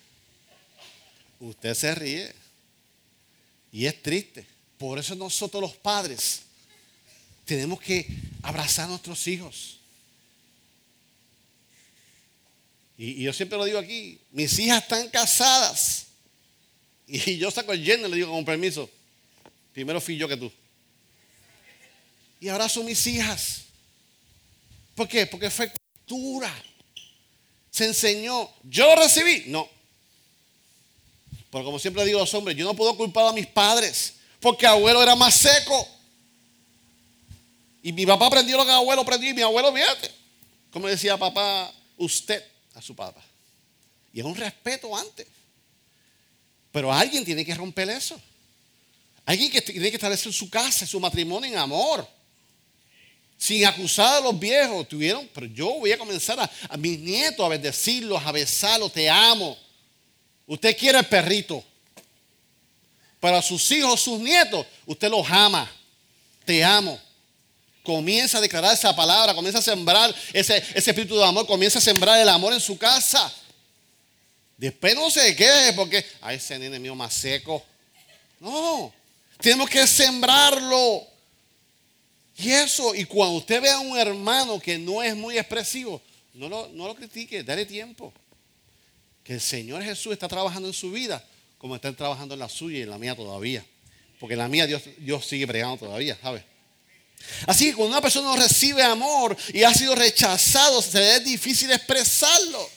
[1.39, 2.33] Usted se ríe.
[3.71, 4.45] Y es triste.
[4.77, 6.41] Por eso nosotros los padres
[7.45, 8.07] tenemos que
[8.41, 9.79] abrazar a nuestros hijos.
[12.97, 16.07] Y, yo siempre lo digo aquí, mis hijas están casadas.
[17.07, 18.89] Y yo saco el yerno y le digo con permiso,
[19.73, 20.51] primero fui yo que tú.
[22.39, 23.62] Y ahora son mis hijas.
[24.95, 25.25] ¿Por qué?
[25.25, 25.71] Porque fue
[26.05, 26.53] cultura.
[27.71, 28.49] Se enseñó.
[28.63, 29.43] ¿Yo lo recibí?
[29.47, 29.67] No.
[31.51, 34.15] Pero como siempre digo a los hombres, yo no puedo culpar a mis padres.
[34.39, 35.87] Porque abuelo era más seco.
[37.81, 39.29] Y mi papá aprendió lo que abuelo aprendió.
[39.29, 40.11] Y mi abuelo, fíjate.
[40.71, 43.23] Como decía papá, usted a su papá.
[44.13, 45.27] Y es un respeto antes.
[46.71, 48.19] Pero alguien tiene que romper eso.
[49.25, 52.07] Alguien tiene que establecer su casa, su matrimonio en amor.
[53.43, 54.87] Sin acusar a los viejos.
[54.87, 58.93] Tuvieron, pero yo voy a comenzar a, mis nietos a bendecirlos, a besarlos.
[58.93, 59.57] Te amo.
[60.47, 61.61] Usted quiere el perrito.
[63.19, 65.69] Para sus hijos, sus nietos, usted los ama.
[66.45, 66.97] Te amo.
[67.83, 72.21] Comienza a declarar esa palabra, comienza a sembrar ese, espíritu de amor, comienza a sembrar
[72.21, 73.29] el amor en su casa.
[74.55, 77.61] Después no se quede porque, ay, ese nene mío más seco.
[78.39, 78.93] No,
[79.41, 81.12] tenemos que sembrarlo.
[82.37, 86.01] Y eso, y cuando usted vea a un hermano que no es muy expresivo,
[86.33, 88.13] no lo, no lo critique, dale tiempo.
[89.23, 91.23] Que el Señor Jesús está trabajando en su vida
[91.63, 93.65] como está trabajando en la suya y en la mía todavía.
[94.19, 96.43] Porque en la mía Dios, Dios sigue pregando todavía, ¿sabes?
[97.47, 101.71] Así que cuando una persona no recibe amor y ha sido rechazado, se es difícil
[101.71, 102.69] expresarlo.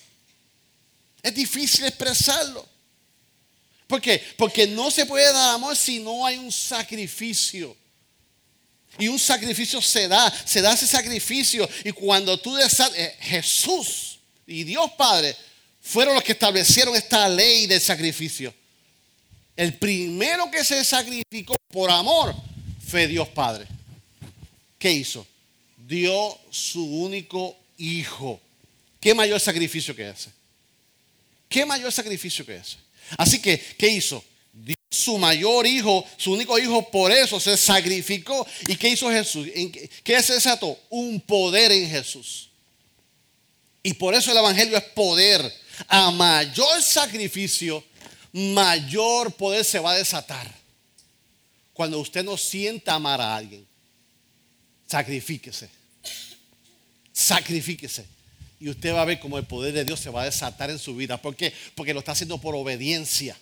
[1.20, 2.64] Es difícil expresarlo.
[3.88, 4.22] ¿Por qué?
[4.36, 7.76] Porque no se puede dar amor si no hay un sacrificio.
[8.98, 11.68] Y un sacrificio se da, se da ese sacrificio.
[11.84, 15.36] Y cuando tú desat eh, Jesús y Dios Padre
[15.80, 18.52] fueron los que establecieron esta ley del sacrificio.
[19.56, 22.34] El primero que se sacrificó por amor
[22.86, 23.66] fue Dios Padre.
[24.78, 25.26] ¿Qué hizo?
[25.76, 28.40] Dio su único hijo.
[29.00, 30.30] ¿Qué mayor sacrificio que ese?
[31.48, 32.76] ¿Qué mayor sacrificio que ese?
[33.16, 34.22] Así que, ¿qué hizo?
[34.90, 38.46] Su mayor hijo, su único hijo, por eso se sacrificó.
[38.66, 39.46] ¿Y qué hizo Jesús?
[40.02, 40.78] ¿Qué se desató?
[40.90, 42.48] Un poder en Jesús.
[43.82, 45.52] Y por eso el Evangelio es poder.
[45.88, 47.84] A mayor sacrificio,
[48.32, 50.50] mayor poder se va a desatar.
[51.72, 53.66] Cuando usted no sienta amar a alguien,
[54.86, 55.68] sacrifíquese.
[57.12, 58.06] Sacrifíquese.
[58.58, 60.78] Y usted va a ver cómo el poder de Dios se va a desatar en
[60.78, 61.20] su vida.
[61.20, 61.52] ¿Por qué?
[61.74, 63.36] Porque lo está haciendo por obediencia.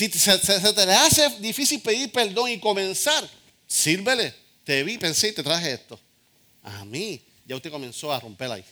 [0.00, 3.28] Si se, te le hace difícil pedir perdón y comenzar,
[3.66, 4.32] sírvele.
[4.64, 6.00] Te vi, pensé y te traje esto.
[6.62, 8.64] A mí, ya usted comenzó a romper ahí.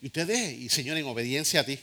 [0.00, 1.78] Y usted deje, y Señor, en obediencia a ti.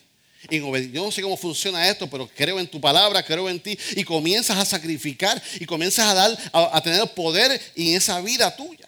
[0.50, 3.78] Yo no sé cómo funciona esto, pero creo en tu palabra, creo en ti.
[3.96, 8.88] Y comienzas a sacrificar y comienzas a dar, a tener poder en esa vida tuya.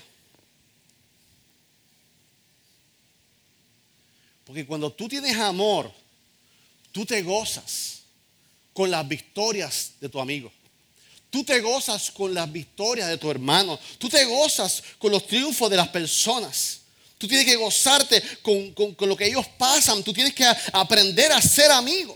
[4.44, 5.94] Porque cuando tú tienes amor,
[6.92, 8.02] tú te gozas
[8.74, 10.52] con las victorias de tu amigo.
[11.30, 13.80] Tú te gozas con las victorias de tu hermano.
[13.98, 16.82] Tú te gozas con los triunfos de las personas.
[17.18, 20.04] Tú tienes que gozarte con, lo que ellos pasan.
[20.04, 22.16] Tú tienes que aprender a ser amigo.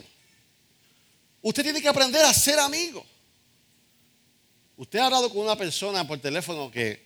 [1.42, 3.04] Usted tiene que aprender a ser amigo.
[4.76, 7.04] Usted ha hablado con una persona por teléfono que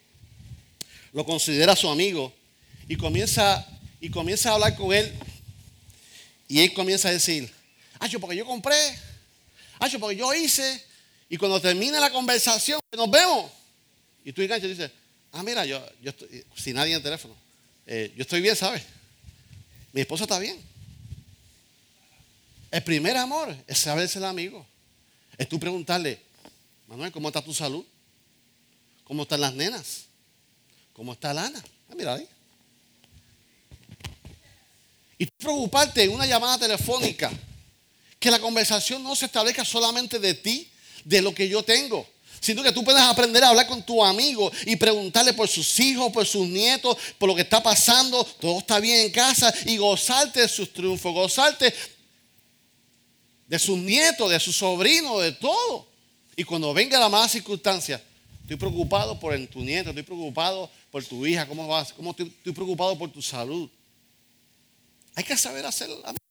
[1.14, 2.34] lo considera su amigo
[2.90, 3.66] y comienza,
[4.02, 5.14] y comienza a hablar con él.
[6.50, 7.50] Y él comienza a decir,
[8.00, 8.76] ah, yo porque yo compré,
[10.00, 10.84] porque yo hice.
[11.30, 13.52] Y cuando termina la conversación, nos vemos.
[14.24, 14.91] Y tú enganchas y dices,
[15.32, 17.36] ah, mira, yo, yo estoy, sin nadie en el teléfono.
[17.88, 18.84] Eh, yo estoy bien, ¿sabes?
[19.94, 20.62] Mi esposa está bien.
[22.70, 24.65] El primer amor es saber ser amigo.
[25.38, 26.22] Es tú preguntarle,
[26.88, 27.86] Manuel, ¿cómo está tu salud?
[29.04, 30.06] ¿Cómo están las nenas?
[30.94, 31.62] ¿Cómo está Lana?
[31.89, 32.28] Ah, mira ahí.
[35.17, 37.32] Y tú preocuparte en una llamada telefónica,
[38.22, 40.72] que la conversación no se establezca solamente de ti,
[41.04, 42.08] de lo que yo tengo
[42.42, 46.12] sino que tú puedes aprender a hablar con tu amigo y preguntarle por sus hijos,
[46.12, 50.42] por sus nietos, por lo que está pasando, todo está bien en casa y gozarte
[50.42, 51.72] de sus triunfos, gozarte
[53.48, 55.88] de sus nietos, de sus sobrinos, de todo.
[56.36, 58.02] Y cuando venga la mala circunstancia,
[58.42, 62.54] estoy preocupado por tu nieto, estoy preocupado por tu hija, cómo vas, cómo estoy, estoy
[62.54, 63.70] preocupado por tu salud.
[65.14, 66.31] Hay que saber hacer amigos.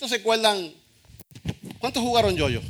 [0.00, 0.72] ¿Cuántos se acuerdan?
[1.78, 2.62] ¿Cuántos jugaron yo-yo?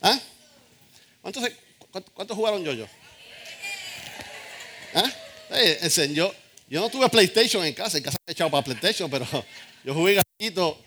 [0.00, 0.18] ¿Ah?
[1.20, 2.86] ¿Cuántos, jugaron yo-yo?
[4.94, 5.12] ¿Ah?
[6.14, 6.34] yo,
[6.70, 9.26] yo no tuve PlayStation en casa, en casa he echado para PlayStation, pero
[9.84, 10.80] yo jugué gatito.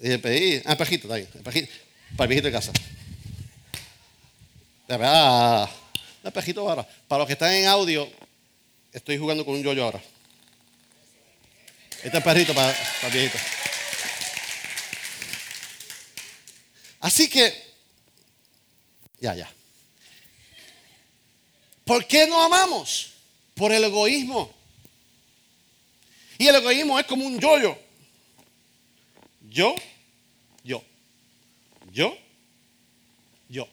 [0.00, 1.28] Y el pedí, ah, espejito, está bien.
[1.34, 1.70] Espejito,
[2.16, 2.72] para el viejito de casa.
[4.88, 5.68] Verdad,
[6.22, 6.88] un espejito ahora.
[7.06, 8.10] Para los que están en audio,
[8.94, 10.00] estoy jugando con un yoyo ahora.
[12.02, 13.38] Este es perrito para, para el viejito.
[17.00, 17.54] Así que,
[19.20, 19.50] ya, ya.
[21.84, 23.12] ¿Por qué no amamos?
[23.54, 24.50] Por el egoísmo.
[26.38, 27.76] Y el egoísmo es como un yoyo.
[29.50, 29.74] Yo,
[30.62, 30.82] yo,
[31.92, 32.16] yo,
[33.48, 33.68] yo.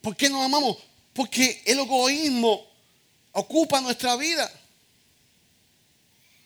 [0.00, 0.78] ¿Por qué no amamos?
[1.12, 2.69] Porque el egoísmo
[3.32, 4.50] ocupa nuestra vida.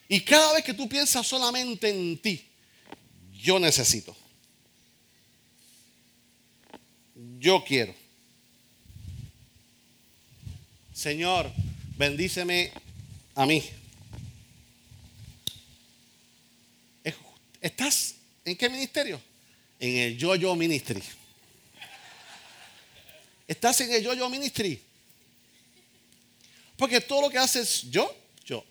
[0.08, 2.46] Y cada vez que tú piensas solamente en ti,
[3.32, 4.16] yo necesito.
[7.38, 7.94] Yo quiero.
[10.92, 11.50] Señor,
[11.96, 12.72] bendíceme
[13.34, 13.62] a mí.
[17.64, 19.18] ¿Estás en qué ministerio?
[19.80, 21.02] En el Yo-Yo Ministry.
[23.48, 24.82] ¿Estás en el Yo-Yo Ministry?
[26.76, 28.64] Porque todo lo que haces yo, yo,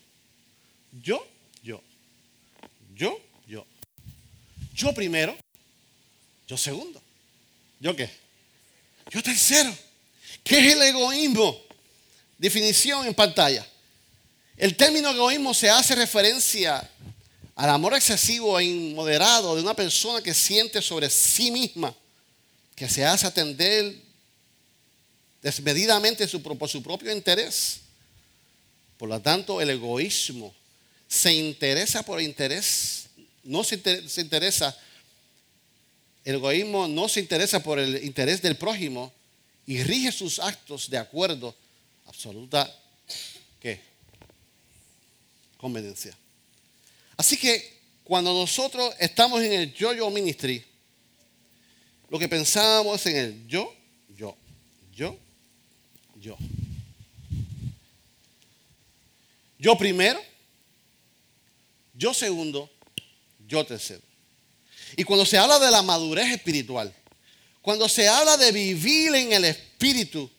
[0.91, 1.25] yo,
[1.63, 1.81] yo,
[2.95, 3.65] yo, yo.
[4.73, 5.35] Yo primero,
[6.47, 7.01] yo segundo.
[7.79, 8.09] ¿Yo qué?
[9.09, 9.75] Yo tercero.
[10.43, 11.61] ¿Qué es el egoísmo?
[12.37, 13.65] Definición en pantalla.
[14.57, 16.89] El término egoísmo se hace referencia
[17.55, 21.95] al amor excesivo e inmoderado de una persona que siente sobre sí misma,
[22.75, 23.95] que se hace atender
[25.41, 27.82] desmedidamente por su propio interés.
[29.03, 30.55] Por lo tanto, el egoísmo
[31.09, 33.07] se interesa por interés,
[33.43, 34.77] no se interesa,
[36.23, 39.11] el egoísmo no se interesa por el interés del prójimo
[39.67, 41.53] y rige sus actos de acuerdo
[42.05, 42.73] absoluta
[43.59, 43.81] ¿qué?
[45.57, 46.17] conveniencia.
[47.17, 50.63] Así que cuando nosotros estamos en el yo-yo ministry,
[52.07, 53.75] lo que pensábamos en el yo,
[54.15, 54.37] yo,
[54.95, 55.17] yo,
[56.21, 56.37] yo.
[59.63, 60.21] Yo primero,
[61.93, 62.69] yo segundo,
[63.47, 64.01] yo tercero.
[64.97, 66.93] Y cuando se habla de la madurez espiritual,
[67.61, 70.29] cuando se habla de vivir en el espíritu,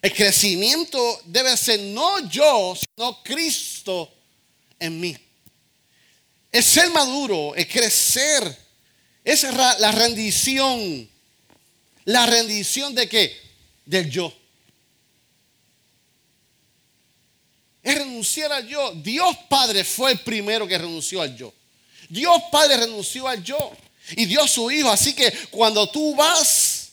[0.00, 4.14] el crecimiento debe ser no yo, sino Cristo
[4.78, 5.16] en mí.
[6.52, 8.56] Es ser maduro, es crecer,
[9.24, 11.10] es la rendición.
[12.04, 13.36] ¿La rendición de qué?
[13.84, 14.32] Del yo.
[17.86, 18.94] Es renunciar al yo.
[18.96, 21.54] Dios Padre fue el primero que renunció al yo.
[22.08, 23.70] Dios Padre renunció al yo
[24.16, 24.90] y dio su Hijo.
[24.90, 26.88] Así que cuando tú vas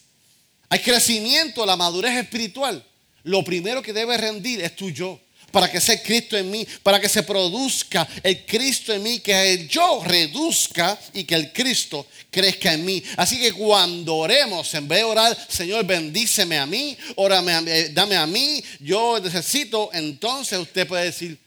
[0.70, 2.86] al crecimiento, a la madurez espiritual,
[3.24, 5.20] lo primero que debes rendir es tu yo
[5.54, 9.68] para que sea Cristo en mí, para que se produzca el Cristo en mí, que
[9.70, 13.04] yo reduzca y que el Cristo crezca en mí.
[13.18, 18.26] Así que cuando oremos, en vez de orar, Señor, bendíceme a mí, órame, dame a
[18.26, 21.38] mí, yo necesito, entonces usted puede decir,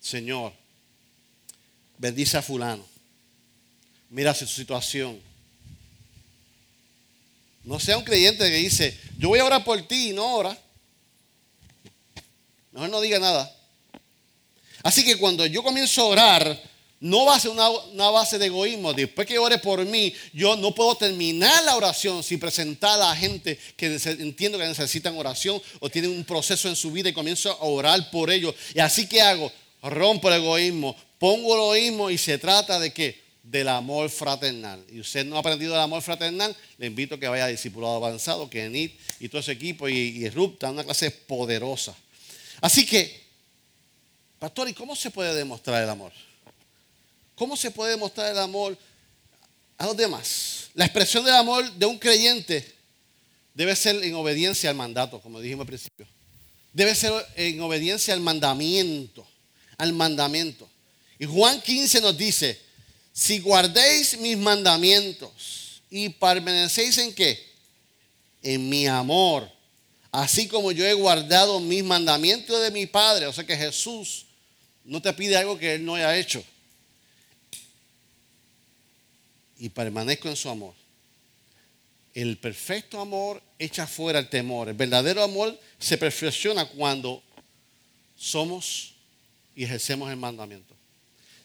[0.00, 0.52] Señor,
[1.98, 2.86] bendice a fulano,
[4.08, 5.20] mira su situación.
[7.64, 10.56] No sea un creyente que dice, yo voy a orar por ti y no ora.
[12.72, 13.54] Mejor no diga nada.
[14.82, 18.92] Así que cuando yo comienzo a orar, no va a ser una, base de egoísmo.
[18.92, 23.58] Después que ore por mí, yo no puedo terminar la oración sin presentar a gente
[23.76, 27.64] que entiendo que necesitan oración o tienen un proceso en su vida y comienzo a
[27.64, 28.54] orar por ellos.
[28.74, 29.50] Y así que hago,
[29.82, 33.18] rompo el egoísmo, pongo el egoísmo y se trata de qué?
[33.42, 34.84] Del amor fraternal.
[34.92, 37.96] Y usted no ha aprendido el amor fraternal, le invito a que vaya a discipulado
[37.96, 41.96] avanzado, que NIT y todo ese equipo y, y una clase poderosa.
[42.60, 43.20] Así que,
[44.38, 46.12] pastor, ¿y cómo se puede demostrar el amor?
[47.34, 48.76] ¿Cómo se puede demostrar el amor
[49.78, 50.70] a los demás?
[50.74, 52.74] La expresión del amor de un creyente
[53.54, 56.06] debe ser en obediencia al mandato, como dijimos al principio.
[56.72, 59.26] Debe ser en obediencia al mandamiento,
[59.78, 60.68] al mandamiento.
[61.18, 62.60] Y Juan 15 nos dice,
[63.12, 67.50] si guardéis mis mandamientos y permanecéis en qué?
[68.42, 69.50] En mi amor
[70.12, 74.26] Así como yo he guardado mis mandamientos de mi Padre, o sea que Jesús
[74.84, 76.42] no te pide algo que Él no haya hecho.
[79.58, 80.74] Y permanezco en su amor.
[82.12, 84.68] El perfecto amor echa fuera el temor.
[84.68, 87.22] El verdadero amor se perfecciona cuando
[88.18, 88.94] somos
[89.54, 90.74] y ejercemos el mandamiento.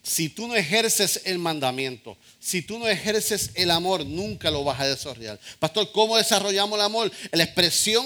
[0.01, 4.79] Si tú no ejerces el mandamiento, si tú no ejerces el amor, nunca lo vas
[4.79, 5.39] a desarrollar.
[5.59, 7.11] Pastor, ¿cómo desarrollamos el amor?
[7.31, 8.05] La expresión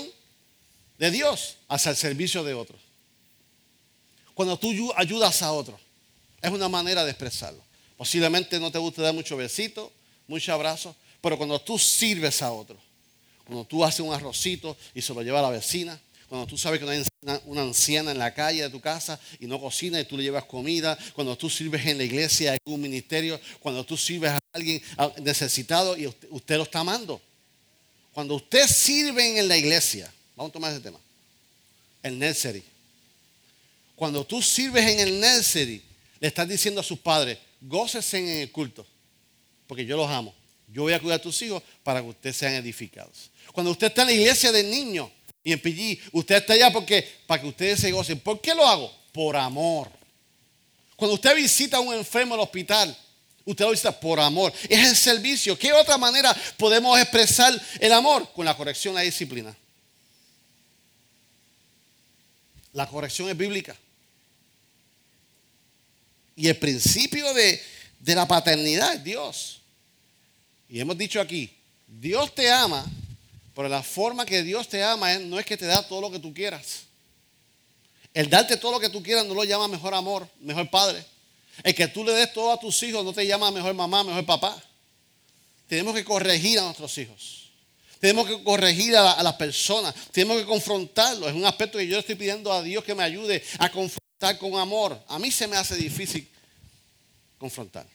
[1.00, 2.80] de Dios hacia el servicio de otros.
[4.36, 5.80] Cuando tú ayudas a otros.
[6.42, 7.62] Es una manera de expresarlo.
[7.98, 9.92] Posiblemente no te guste dar muchos besitos,
[10.28, 12.78] muchos abrazos, pero cuando tú sirves a otro,
[13.44, 16.80] cuando tú haces un arrocito y se lo lleva a la vecina, cuando tú sabes
[16.80, 17.04] que no hay
[17.46, 20.46] una anciana en la calle de tu casa y no cocina y tú le llevas
[20.46, 24.82] comida, cuando tú sirves en la iglesia, en un ministerio, cuando tú sirves a alguien
[25.22, 27.20] necesitado y usted, lo está amando.
[28.14, 31.00] Cuando usted sirve en la iglesia, vamos a tomar ese tema,
[32.02, 32.64] el nursery.
[33.94, 35.84] Cuando tú sirves en el nursery,
[36.18, 38.88] le estás diciendo a sus padres, gócesen en el culto,
[39.68, 40.34] porque yo los amo.
[40.72, 43.32] Yo voy a cuidar a tus hijos para que ustedes sean edificados.
[43.52, 45.10] Cuando usted está en la iglesia de niños,
[45.44, 48.20] y en PG, usted está allá porque, para que ustedes se gocen.
[48.20, 48.94] ¿Por qué lo hago?
[49.12, 49.90] Por amor.
[50.96, 52.98] Cuando usted visita a un enfermo en el hospital,
[53.44, 54.54] usted lo visita por amor.
[54.70, 55.58] Es el servicio.
[55.58, 58.32] ¿Qué otra manera podemos expresar el amor?
[58.34, 59.56] Con la corrección, la disciplina.
[62.80, 63.76] La corrección es bíblica.
[66.38, 67.62] Y el principio de,
[68.00, 69.60] de la paternidad es Dios.
[70.70, 71.54] Y hemos dicho aquí,
[71.86, 72.86] Dios te ama
[73.60, 76.18] pero la forma que Dios te ama no es que te da todo lo que
[76.18, 76.84] tú quieras.
[78.14, 81.04] El darte todo lo que tú quieras no lo llama mejor amor, mejor padre.
[81.62, 84.26] El que tú le des todo a tus hijos no te llama mejor mamá, mejor
[84.26, 84.64] papá.
[85.68, 87.49] Tenemos que corregir a nuestros hijos.
[88.00, 89.94] Tenemos que corregir a, las personas.
[90.12, 91.30] Tenemos que confrontarlos.
[91.30, 94.56] Es un aspecto que yo estoy pidiendo a Dios que me ayude a confrontar con
[94.56, 94.98] amor.
[95.08, 96.28] A mí se me hace difícil
[97.38, 97.86] confrontar.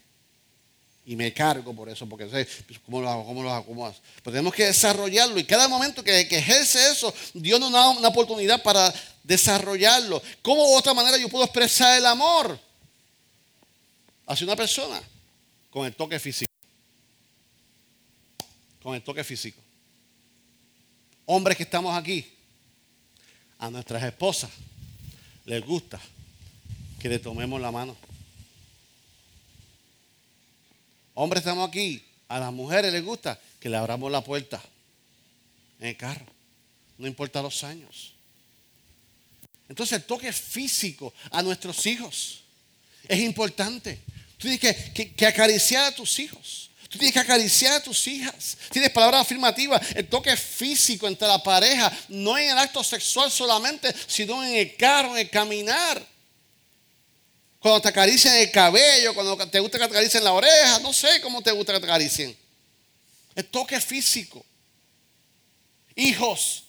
[1.07, 2.46] Y me cargo por eso, porque sé
[2.84, 3.96] cómo lo hago, cómo lo hago, cómo hago.
[4.22, 5.38] Pero tenemos que desarrollarlo.
[5.38, 8.92] Y cada momento que, ejerce eso, Dios nos da una oportunidad para
[9.22, 10.22] desarrollarlo.
[10.42, 12.59] ¿Cómo de otra manera yo puedo expresar el amor
[14.26, 15.02] hacia una persona?
[15.70, 16.50] Con el toque físico.
[18.82, 19.63] Con el toque físico.
[21.27, 22.27] Hombres que estamos aquí,
[23.59, 24.51] a nuestras esposas
[25.47, 26.01] les gusta
[26.99, 27.97] que le tomemos la mano.
[31.14, 32.05] Hombres, estamos aquí.
[32.29, 34.61] A las mujeres les gusta que le abramos la puerta
[35.79, 36.27] en el carro.
[36.99, 38.14] No importa los años.
[39.68, 42.43] Entonces el toque físico a nuestros hijos
[43.09, 44.01] es importante.
[44.39, 46.70] Tú tienes que, acariciar a tus hijos.
[46.95, 48.57] Tú tienes que acariciar a tus hijas.
[48.70, 49.84] Tienes palabras afirmativas.
[49.97, 54.76] El toque físico entre la pareja, no en el acto sexual solamente, sino en el
[54.76, 56.14] carro, en el caminar
[57.59, 61.20] cuando te acaricien el cabello, cuando te gusta que te acaricien la oreja, no sé
[61.20, 62.36] cómo te gusta que te acaricien.
[63.34, 64.45] El toque físico.
[65.97, 66.64] Hijos,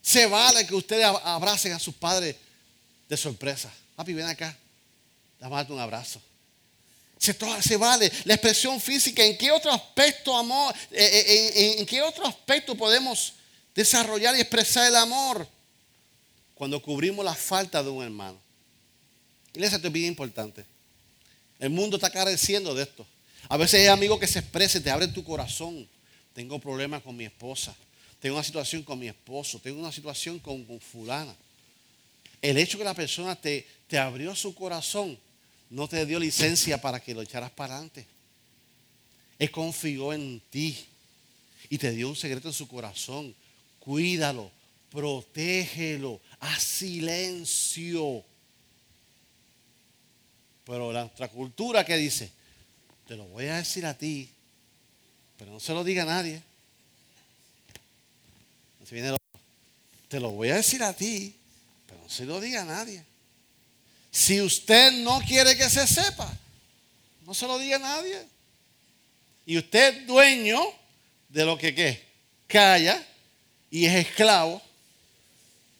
[0.00, 2.36] se vale que ustedes abracen a sus padres
[3.08, 3.72] de sorpresa.
[3.96, 4.54] Papi, ven acá,
[5.40, 6.20] dame un abrazo.
[7.18, 8.10] Se, se, vale.
[8.24, 10.74] La expresión física, ¿en qué otro aspecto, amor?
[10.90, 13.34] Eh, eh, en, qué otro aspecto podemos
[13.74, 15.46] desarrollar y expresar el amor?
[16.54, 18.40] Cuando cubrimos la falta de un hermano.
[19.52, 20.64] Iglesia, esto es bien importante.
[21.58, 23.04] El mundo está careciendo de esto.
[23.48, 25.88] A veces hay amigos que se expresen, te abren tu corazón.
[26.34, 27.74] Tengo problemas con mi esposa.
[28.20, 29.58] Tengo una situación con mi esposo.
[29.58, 31.34] Tengo una situación con, fulana.
[32.40, 35.18] El hecho que la persona te, te abrió su corazón
[35.70, 38.06] no te dio licencia para que lo echaras para adelante.
[39.38, 40.86] Él confió en ti
[41.68, 43.34] y te dio un secreto en su corazón.
[43.78, 44.50] Cuídalo,
[44.90, 48.24] protégelo, haz silencio.
[50.64, 52.30] Pero la otra cultura que dice,
[53.06, 54.28] te lo voy a decir a ti,
[55.38, 56.42] pero no se lo diga a nadie.
[60.08, 61.34] Te lo voy a decir a ti,
[61.86, 63.04] pero no se lo diga a nadie.
[64.18, 66.28] Si usted no quiere que se sepa,
[67.24, 68.20] no se lo diga a nadie.
[69.46, 70.60] Y usted es dueño
[71.28, 72.04] de lo que ¿qué?
[72.48, 73.00] calla
[73.70, 74.60] y es esclavo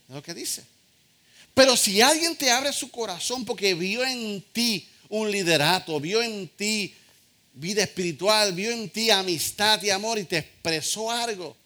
[0.07, 0.63] de lo que dice.
[1.53, 6.47] Pero si alguien te abre su corazón porque vio en ti un liderato, vio en
[6.47, 6.95] ti
[7.55, 11.57] vida espiritual, vio en ti amistad y amor y te expresó algo,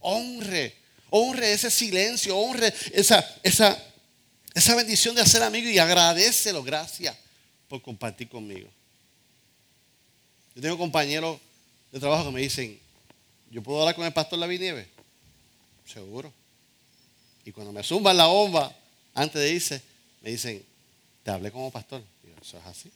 [0.00, 0.74] honre,
[1.10, 3.87] honre ese silencio, honre esa, esa,
[4.54, 7.16] esa bendición de hacer amigo y agradecelo, gracias
[7.68, 8.68] por compartir conmigo.
[10.54, 11.38] Yo tengo compañeros
[11.92, 12.78] de trabajo que me dicen,
[13.50, 14.88] ¿yo puedo hablar con el pastor David Nieves?
[15.86, 16.32] Seguro.
[17.44, 18.74] Y cuando me zumban la bomba,
[19.14, 19.82] antes de irse,
[20.20, 20.64] me dicen,
[21.22, 22.02] te hablé como pastor.
[22.24, 22.90] Y eso es así.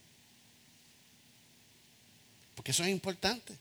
[2.55, 3.55] Porque eso es importante.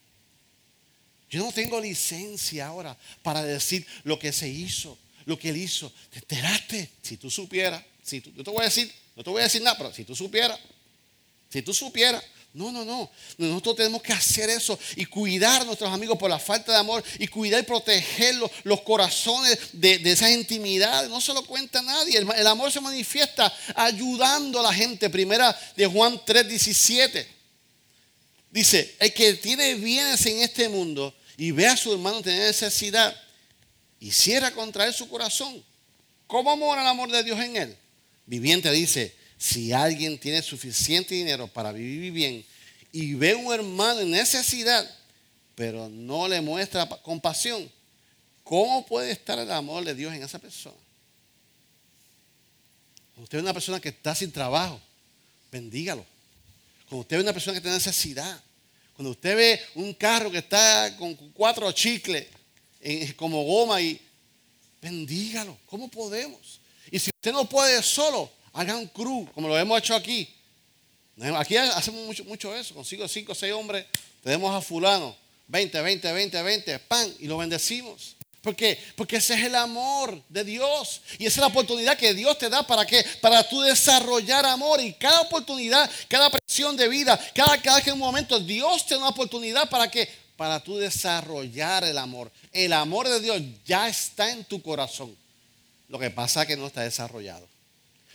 [1.30, 5.92] Yo no tengo licencia ahora para decir lo que se hizo, lo que él hizo.
[6.10, 6.90] Te enteraste.
[7.02, 9.62] Si tú supieras, si tú, yo te voy a decir, no te voy a decir
[9.62, 10.58] nada, pero si tú supieras,
[11.50, 12.22] si tú supieras,
[12.54, 13.10] No, no, no.
[13.38, 17.02] Nosotros tenemos que hacer eso y cuidar a nuestros amigos por la falta de amor
[17.18, 21.08] y cuidar y proteger los, corazones de, de, esas intimidades.
[21.08, 22.18] No se lo cuenta nadie.
[22.18, 25.08] El, amor se manifiesta ayudando a la gente.
[25.08, 27.26] Primera de Juan 3:17.
[28.50, 33.16] Dice, el que tiene bienes en este mundo y ve a su hermano tener necesidad
[34.02, 35.62] y cierra contra él su corazón,
[36.26, 37.76] ¿cómo mora el amor de Dios en él?
[38.26, 42.44] Viviente dice, si alguien tiene suficiente dinero para vivir bien
[42.90, 44.92] y ve a un hermano en necesidad,
[45.54, 47.70] pero no le muestra compasión,
[48.42, 50.74] ¿cómo puede estar el amor de Dios en esa persona?
[53.14, 54.80] Cuando usted ve una persona que está sin trabajo,
[55.52, 56.04] bendígalo.
[56.88, 58.42] Cuando usted ve una persona que tiene necesidad,
[58.94, 62.26] cuando usted ve un carro que está con cuatro chicles
[63.16, 64.00] como goma y
[64.80, 65.56] bendígalo.
[65.66, 66.60] ¿Cómo podemos?
[66.90, 70.28] Y si usted no puede solo, hagan un cruz, como lo hemos hecho aquí.
[71.36, 72.74] Aquí hacemos mucho, mucho eso.
[72.74, 73.86] Consigo cinco o seis hombres,
[74.22, 75.16] tenemos a fulano,
[75.48, 78.16] 20, 20, 20, 20, pan, y lo bendecimos.
[78.42, 78.76] ¿Por qué?
[78.96, 81.00] Porque ese es el amor de Dios.
[81.18, 83.04] Y esa es la oportunidad que Dios te da para qué?
[83.20, 84.80] Para tú desarrollar amor.
[84.80, 89.10] Y cada oportunidad, cada presión de vida, cada, cada que momento, Dios te da una
[89.10, 92.28] oportunidad para que Para tú desarrollar el amor.
[92.50, 95.16] El amor de Dios ya está en tu corazón.
[95.88, 97.46] Lo que pasa es que no está desarrollado.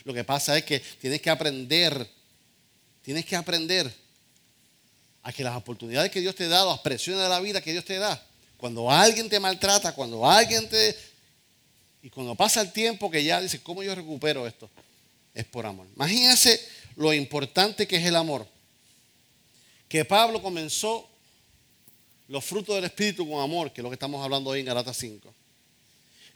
[0.04, 2.06] Lo que pasa es que tienes que aprender,
[3.02, 3.90] tienes que aprender
[5.24, 7.86] a que las oportunidades que Dios te da, las presiones de la vida que Dios
[7.86, 8.22] te da,
[8.58, 10.98] cuando alguien te maltrata, cuando alguien te...
[12.04, 14.70] Y cuando pasa el tiempo que ya dices, ¿cómo yo recupero esto?
[15.34, 15.88] Es por amor.
[15.96, 16.60] Imagínense
[16.98, 18.46] lo importante que es el amor.
[19.88, 21.10] Que Pablo comenzó
[22.28, 24.98] los frutos del Espíritu con amor, que es lo que estamos hablando hoy en Galatas
[24.98, 25.34] 5.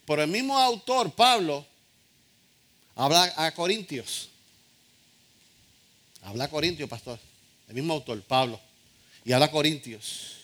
[0.06, 1.66] Por el mismo autor, Pablo,
[2.96, 4.30] Habla a Corintios.
[6.24, 7.20] Habla a Corintios, pastor.
[7.68, 8.60] El mismo autor, Pablo.
[9.24, 10.36] Y habla a Corintios.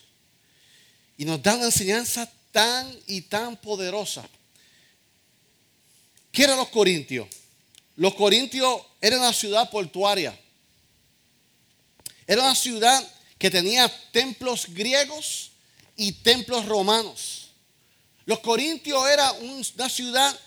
[1.17, 4.27] Y nos da una enseñanza tan y tan poderosa.
[6.31, 7.27] ¿Qué eran los corintios?
[7.95, 10.37] Los corintios eran una ciudad portuaria.
[12.25, 15.51] Era una ciudad que tenía templos griegos
[15.95, 17.51] y templos romanos.
[18.25, 20.37] Los corintios era una ciudad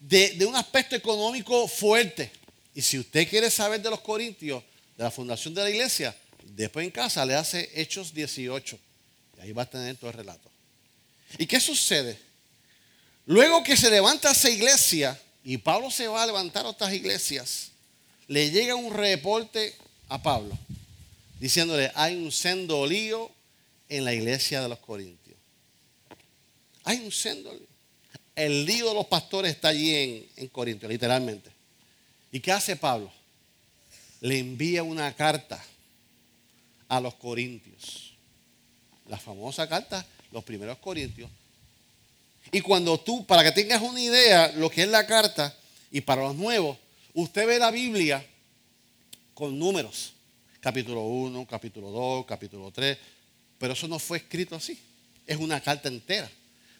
[0.00, 2.30] de, un aspecto económico fuerte.
[2.74, 4.62] Y si usted quiere saber de los corintios,
[4.96, 8.78] de la fundación de la iglesia, después en casa le hace Hechos 18.
[9.38, 10.50] Y ahí va a tener todo el relato.
[11.38, 12.18] ¿Y qué sucede?
[13.26, 17.70] Luego que se levanta esa iglesia, y Pablo se va a levantar otras iglesias,
[18.26, 19.74] le llega un reporte
[20.08, 20.56] a Pablo,
[21.38, 23.30] diciéndole, hay un sendo lío
[23.88, 25.36] en la iglesia de los corintios.
[26.84, 27.68] Hay un sendo lío
[28.38, 31.50] el lío de los pastores está allí en, en Corintios, literalmente.
[32.30, 33.10] ¿Y qué hace Pablo?
[34.20, 35.62] Le envía una carta
[36.88, 38.14] a los corintios.
[39.08, 41.28] La famosa carta, los primeros corintios.
[42.52, 45.56] Y cuando tú, para que tengas una idea lo que es la carta,
[45.90, 46.78] y para los nuevos,
[47.14, 48.24] usted ve la Biblia
[49.34, 50.12] con números.
[50.68, 52.98] Capítulo 1, capítulo 2, capítulo 3.
[53.56, 54.78] Pero eso no fue escrito así.
[55.26, 56.30] Es una carta entera.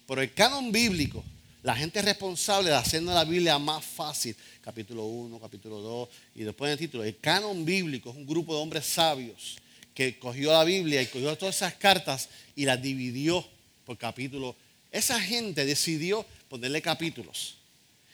[0.07, 1.25] Pero el canon bíblico
[1.63, 6.71] la gente responsable de hacernos la Biblia más fácil, capítulo 1, capítulo 2, y después
[6.71, 7.03] el título.
[7.03, 9.57] El canon bíblico es un grupo de hombres sabios
[9.95, 13.43] que cogió la Biblia y cogió todas esas cartas y las dividió
[13.87, 14.55] por capítulos.
[14.93, 17.57] Esa gente decidió ponerle capítulos.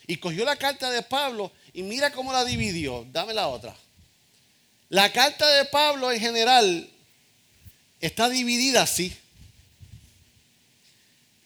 [0.06, 3.04] Y cogió la carta de Pablo y mira cómo la dividió.
[3.10, 3.74] Dame la otra.
[4.88, 6.90] La carta de Pablo en general
[8.00, 9.16] está dividida así.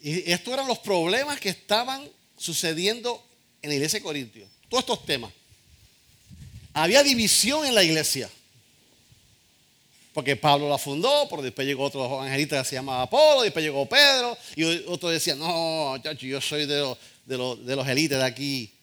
[0.01, 3.25] Y estos eran los problemas que estaban sucediendo
[3.63, 4.49] en la iglesia de Corintios.
[4.69, 5.33] Todos estos temas.
[6.73, 8.31] Había división en la iglesia.
[10.13, 13.89] Porque Pablo la fundó, pero después llegó otro evangelista que se llamaba Apolo, después llegó
[13.89, 18.25] Pedro, y otro decía, no, chacho, yo soy de los, de, de los élites de
[18.25, 18.78] aquí.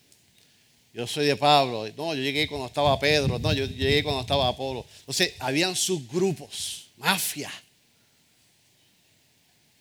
[0.96, 1.86] Yo soy de Pablo.
[1.98, 3.38] No, yo llegué cuando estaba Pedro.
[3.38, 4.86] No, yo llegué cuando estaba Apolo.
[5.00, 7.52] Entonces, habían subgrupos, mafia.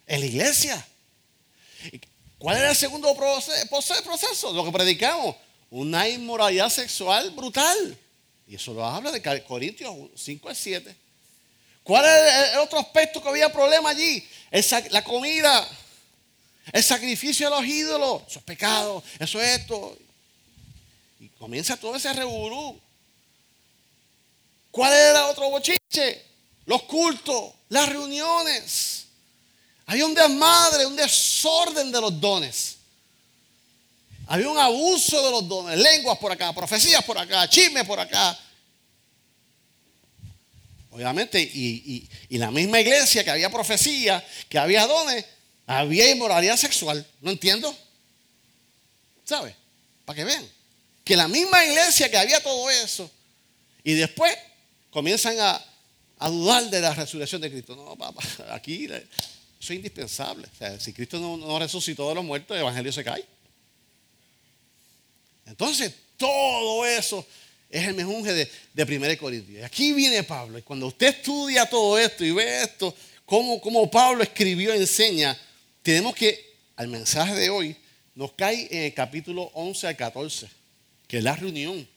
[0.09, 0.85] En la iglesia.
[2.37, 4.53] ¿Cuál era el segundo proceso?
[4.53, 5.37] Lo que predicamos.
[5.71, 7.97] Una inmoralidad sexual brutal.
[8.49, 10.97] Y eso lo habla de Corintios 5 a 7.
[11.85, 14.27] ¿Cuál era el otro aspecto que había problema allí?
[14.91, 15.69] la comida,
[16.73, 18.23] el sacrificio a los ídolos.
[18.27, 19.97] Eso es pecado, eso es esto.
[21.25, 22.79] Y comienza todo ese reburú.
[24.71, 26.23] ¿Cuál era otro bochiche?
[26.67, 29.07] Los cultos, las reuniones.
[29.87, 32.77] Había un desmadre, un desorden de los dones.
[34.27, 35.79] Había un abuso de los dones.
[35.79, 38.39] Lenguas por acá, profecías por acá, chismes por acá.
[40.91, 45.25] Obviamente, y, y, la misma iglesia que había profecía, que había dones,
[45.67, 47.07] había inmoralidad sexual.
[47.23, 47.75] ¿No entiendo?
[49.25, 49.57] ¿Sabe?
[50.05, 50.64] Para que vean.
[51.05, 53.11] Que la misma iglesia que había todo eso,
[53.83, 54.35] y después
[54.91, 55.65] comienzan a,
[56.29, 57.77] dudar de la resurrección de Cristo.
[57.77, 59.03] No, papá, aquí eso
[59.61, 60.47] es indispensable.
[60.53, 63.25] O sea, si Cristo no, resucitó de los muertos, el Evangelio se cae.
[65.47, 67.27] Entonces, todo eso
[67.69, 69.65] es el menjunje de, de 1 Corintios.
[69.65, 70.59] Aquí viene Pablo.
[70.59, 72.95] Y cuando usted estudia todo esto y ve esto,
[73.27, 75.39] cómo, cómo Pablo escribió, enseña,
[75.83, 77.77] tenemos que, al mensaje de hoy,
[78.15, 80.49] nos cae en el capítulo 11 al 14,
[81.15, 81.89] que es la reunión.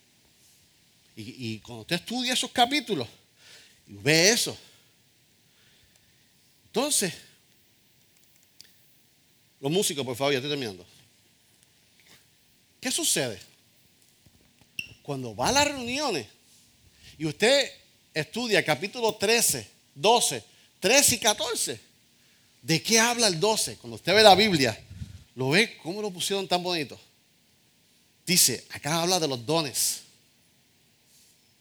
[1.15, 3.07] Y, cuando usted estudia esos capítulos,
[3.87, 4.55] ve eso.
[6.67, 7.15] Entonces,
[9.59, 10.85] los músicos, por favor, ya estoy terminando.
[12.79, 13.39] ¿Qué sucede?
[15.01, 16.27] Cuando va a las reuniones
[17.17, 17.71] y usted
[18.13, 20.43] estudia capítulo 13, 12,
[20.79, 21.81] 13 y 14,
[22.61, 23.77] ¿de qué habla el 12?
[23.77, 24.79] Cuando usted ve la Biblia,
[25.33, 26.99] ¿lo ve cómo lo pusieron tan bonito?
[28.27, 30.01] Dice, acá habla de los dones.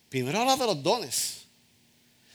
[0.08, 1.36] Primero habla de los dones.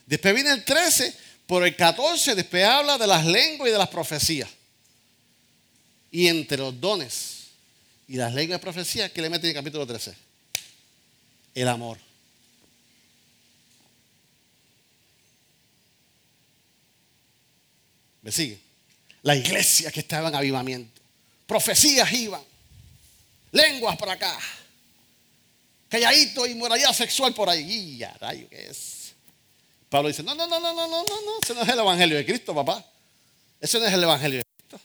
[0.05, 1.13] Después viene el 13,
[1.45, 4.49] por el 14, después habla de las lenguas y de las profecías.
[6.11, 7.47] Y entre los dones
[8.07, 10.15] y las lenguas y profecías, ¿qué le mete en el capítulo 13?
[11.53, 11.97] El amor.
[18.21, 18.61] ¿Me sigue?
[19.23, 21.01] La iglesia que estaba en avivamiento.
[21.45, 22.50] Profecías iban.
[23.51, 24.37] Lenguas por acá.
[25.89, 27.97] Calladito y moralidad sexual por ahí.
[27.97, 29.13] Ya, rayo, ¿qué es?
[29.89, 32.15] Pablo dice, no, no, no, no, no, no, no, no, ese no es el Evangelio
[32.15, 32.85] de Cristo, papá.
[33.59, 34.79] Ese no es el Evangelio de Cristo.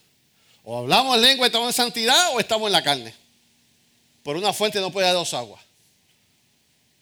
[0.65, 3.13] O hablamos en lengua y estamos en santidad o estamos en la carne.
[4.21, 5.61] Por una fuente no puede dar dos aguas.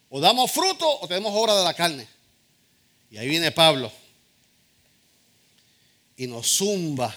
[0.08, 2.06] O damos fruto o tenemos obra de la carne.
[3.10, 3.90] Y ahí viene Pablo
[6.16, 7.14] y nos zumba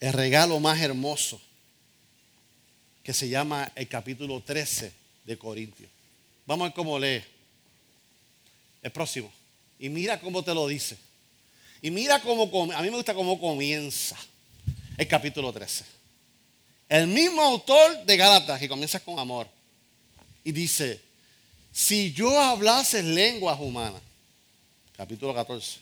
[0.00, 1.40] el regalo más hermoso
[3.04, 4.90] que se llama el capítulo 13
[5.24, 5.90] de Corintios.
[6.46, 7.22] Vamos a ver cómo lee.
[8.82, 9.30] El próximo.
[9.78, 10.96] Y mira cómo te lo dice.
[11.82, 14.16] Y mira cómo, a mí me gusta cómo comienza
[14.96, 15.84] el capítulo 13.
[16.88, 19.48] El mismo autor de Gálatas, que comienza con amor,
[20.42, 21.00] y dice,
[21.72, 24.00] si yo hablase lenguas humanas,
[24.96, 25.78] capítulo 14,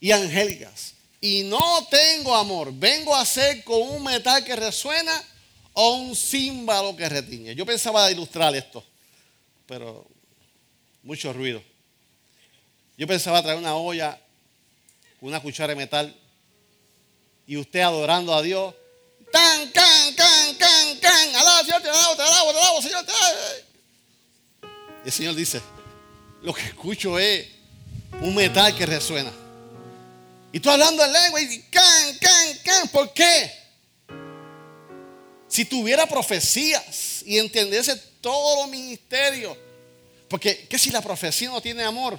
[0.00, 5.12] y angélicas, y no tengo amor, vengo a ser con un metal que resuena
[5.72, 7.54] o un címbalo que retiñe.
[7.54, 8.84] Yo pensaba ilustrar esto,
[9.66, 10.06] pero
[11.02, 11.62] mucho ruido.
[12.96, 14.18] Yo pensaba traer una olla,
[15.20, 16.16] una cuchara de metal,
[17.46, 18.74] y usted adorando a Dios,
[19.30, 23.12] tan, can, can, can, can, alaba, Señor, te alabo, te alabo, te alabo, Señor, te
[25.04, 25.60] el Señor dice,
[26.42, 27.46] lo que escucho es
[28.20, 29.45] un metal que resuena.
[30.56, 33.52] Y tú hablando en lengua y can, can, can, ¿por qué?
[35.46, 39.54] Si tuviera profecías y entendiese todos los ministerios,
[40.30, 42.18] porque, ¿qué si la profecía no tiene amor?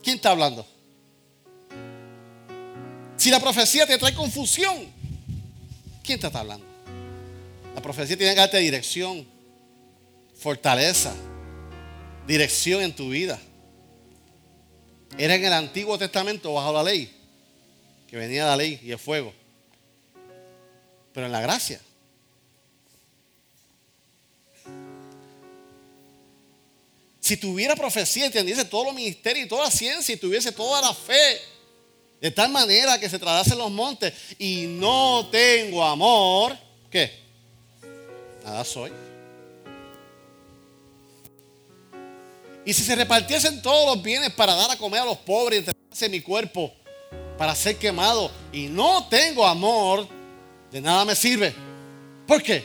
[0.00, 0.64] ¿Quién está hablando?
[3.16, 4.86] Si la profecía te trae confusión,
[6.04, 6.66] ¿quién está hablando?
[7.74, 9.26] La profecía tiene que darte dirección,
[10.36, 11.12] fortaleza,
[12.28, 13.40] dirección en tu vida.
[15.18, 17.14] Era en el Antiguo Testamento bajo la ley,
[18.08, 19.32] que venía la ley y el fuego.
[21.12, 21.80] Pero en la gracia
[27.30, 30.92] Si tuviera profecía, entendiese todo los ministerios y toda la ciencia y tuviese toda la
[30.92, 31.40] fe,
[32.20, 36.58] de tal manera que se en los montes y no tengo amor,
[36.90, 37.20] ¿qué?
[38.42, 38.90] Nada soy.
[42.70, 45.58] Y si se repartiesen todos los bienes para dar a comer a los pobres y
[45.58, 46.72] entregarse mi cuerpo
[47.36, 50.06] para ser quemado y no tengo amor,
[50.70, 51.52] de nada me sirve.
[52.28, 52.64] ¿Por qué?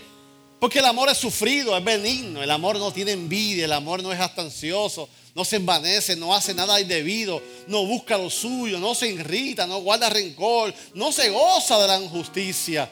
[0.60, 4.14] Porque el amor es sufrido, es benigno, el amor no tiene envidia, el amor no
[4.14, 9.08] es astancioso, no se envanece, no hace nada indebido, no busca lo suyo, no se
[9.08, 12.88] irrita, no guarda rencor, no se goza de la injusticia,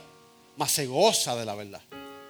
[0.58, 1.82] mas se goza de la verdad.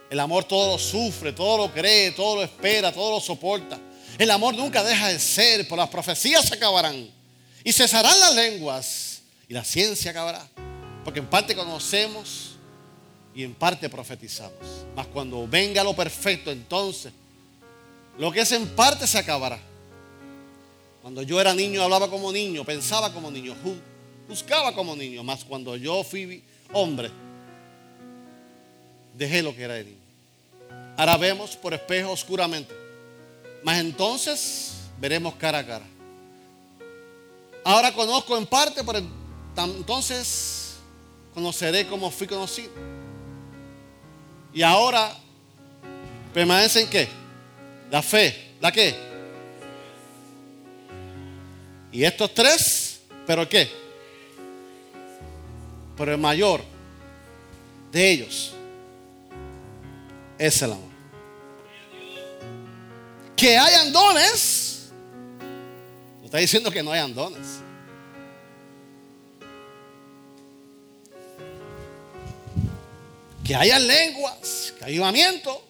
[0.10, 3.80] El amor todo lo sufre, todo lo cree, todo lo espera, todo lo soporta.
[4.18, 7.10] El amor nunca deja de ser, por las profecías se acabarán
[7.64, 10.48] y cesarán las lenguas y la ciencia acabará.
[11.04, 12.52] Porque en parte conocemos
[13.34, 14.86] y en parte profetizamos.
[14.96, 17.12] Mas cuando venga lo perfecto, entonces
[18.18, 19.60] lo que es en parte se acabará.
[21.02, 23.56] Cuando yo era niño hablaba como niño, pensaba como niño,
[24.28, 25.24] buscaba como niño.
[25.24, 27.12] Mas cuando yo fui hombre,
[29.14, 29.98] dejé lo que era de niño.
[30.96, 32.83] Ahora vemos por espejo oscuramente.
[33.64, 35.86] Mas entonces veremos cara a cara.
[37.64, 39.02] Ahora conozco en parte, pero
[39.58, 40.76] entonces
[41.34, 42.72] conoceré como fui conocido.
[44.54, 45.16] Y ahora
[46.34, 47.08] permanece en qué?
[47.90, 48.52] La fe.
[48.60, 48.96] ¿La qué?
[51.92, 53.70] Y estos tres, ¿pero qué?
[55.96, 56.62] Pero el mayor
[57.92, 58.54] de ellos
[60.38, 60.93] es el amor.
[63.44, 64.88] Que hayan dones.
[66.22, 67.60] No está diciendo que no hayan dones.
[73.44, 75.62] Que hayan lenguas, que avivamiento,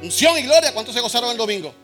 [0.00, 0.72] unción y gloria.
[0.72, 1.74] ¿Cuántos se gozaron el domingo?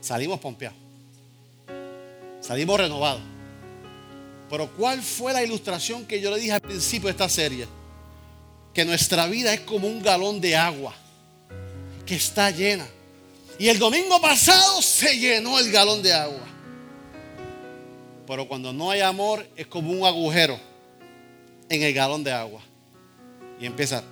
[0.00, 0.78] Salimos pompeados.
[2.40, 3.22] Salimos renovados.
[4.48, 7.66] Pero ¿cuál fue la ilustración que yo le dije al principio de esta serie?
[8.72, 10.94] Que nuestra vida es como un galón de agua
[12.10, 12.88] que está llena.
[13.56, 16.44] Y el domingo pasado se llenó el galón de agua.
[18.26, 20.58] Pero cuando no hay amor es como un agujero
[21.68, 22.60] en el galón de agua.
[23.60, 24.02] Y empieza.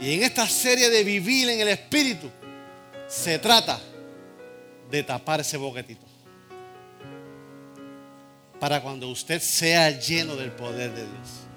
[0.00, 2.28] Y en esta serie de vivir en el Espíritu
[3.06, 3.78] se trata
[4.90, 6.06] de tapar ese boquetito.
[8.58, 11.49] Para cuando usted sea lleno del poder de Dios,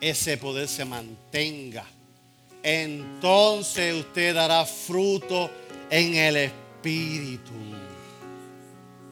[0.00, 1.84] ese poder se mantenga.
[2.62, 5.50] Entonces usted dará fruto
[5.90, 7.52] en el Espíritu.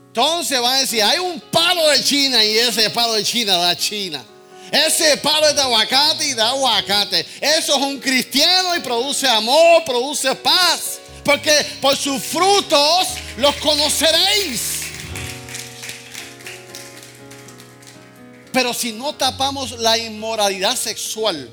[0.09, 3.77] Entonces va a decir, hay un palo de China y ese palo de China da
[3.77, 4.25] China.
[4.71, 7.27] Ese palo es de aguacate y da aguacate.
[7.41, 11.01] Eso es un cristiano y produce amor, produce paz.
[11.25, 13.09] Porque por sus frutos
[13.39, 14.74] los conoceréis.
[18.55, 21.51] Pero si no tapamos la inmoralidad sexual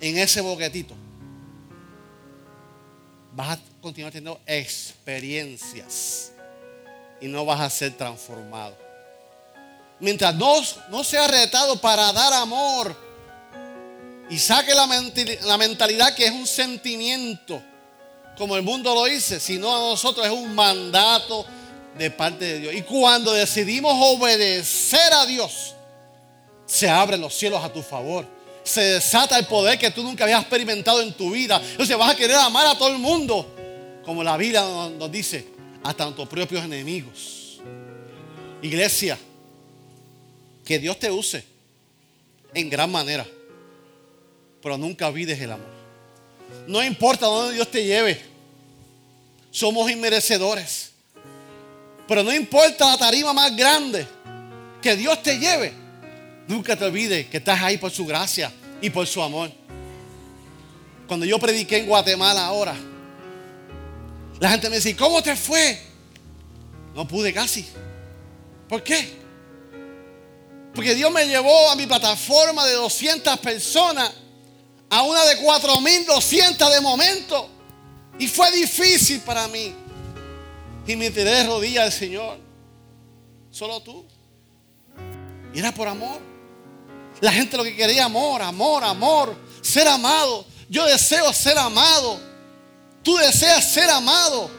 [0.00, 0.94] en ese boquetito,
[3.32, 6.30] vas a continuar teniendo experiencias
[7.20, 8.78] y no vas a ser transformado.
[9.98, 10.54] Mientras no,
[10.90, 12.96] no sea retado para dar amor
[14.30, 14.86] y saque la,
[15.42, 17.60] la mentalidad que es un sentimiento
[18.38, 21.44] como el mundo lo dice, sino a nosotros es un mandato
[21.98, 22.74] de parte de Dios.
[22.74, 25.72] Y cuando decidimos obedecer a Dios,
[26.66, 28.26] se abren los cielos a tu favor.
[28.64, 31.62] Se desata el poder que tú nunca habías experimentado en tu vida.
[31.70, 33.46] Entonces vas a querer amar a todo el mundo,
[34.04, 34.62] como la Biblia
[34.98, 35.46] nos dice,
[35.84, 37.60] hasta a tus propios enemigos.
[38.60, 39.16] Iglesia,
[40.64, 41.44] que Dios te use
[42.52, 43.24] en gran manera,
[44.60, 45.76] pero nunca olvides el amor.
[46.66, 48.20] No importa dónde Dios te lleve.
[49.50, 50.90] Somos inmerecedores.
[52.08, 54.06] Pero no importa la tarima más grande
[54.82, 55.85] que Dios te lleve.
[56.48, 59.50] Nunca te olvides que estás ahí por su gracia y por su amor.
[61.08, 62.76] Cuando yo prediqué en Guatemala ahora,
[64.38, 65.80] la gente me decía, ¿cómo te fue?
[66.94, 67.66] No pude casi.
[68.68, 69.26] ¿Por qué?
[70.74, 74.12] Porque Dios me llevó a mi plataforma de 200 personas
[74.90, 77.48] a una de 4.200 de momento.
[78.18, 79.74] Y fue difícil para mí.
[80.86, 82.38] Y me tiré de rodillas al Señor.
[83.50, 84.04] Solo tú.
[85.54, 86.35] Y era por amor.
[87.20, 89.36] La gente lo que quería amor, amor, amor.
[89.62, 90.44] Ser amado.
[90.68, 92.20] Yo deseo ser amado.
[93.02, 94.50] Tú deseas ser amado.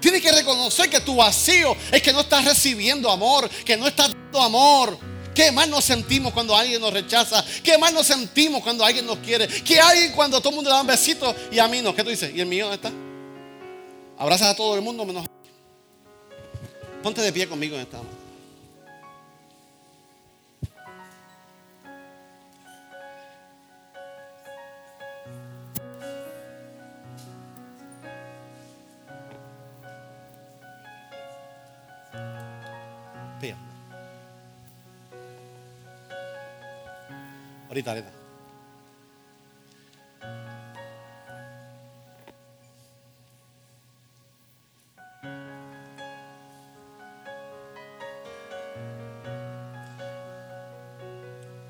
[0.00, 4.12] Tienes que reconocer que tu vacío es que no estás recibiendo amor, que no estás
[4.12, 4.98] dando amor.
[5.34, 7.44] ¿Qué más nos sentimos cuando alguien nos rechaza?
[7.62, 9.46] ¿Qué más nos sentimos cuando alguien nos quiere?
[9.46, 11.94] ¿Qué hay cuando todo el mundo le da un besito y a mí no?
[11.94, 12.34] ¿Qué tú dices?
[12.34, 12.92] ¿Y el mío dónde está?
[14.18, 15.26] Abrazas a todo el mundo menos.
[17.02, 18.25] Ponte de pie conmigo en esta mano.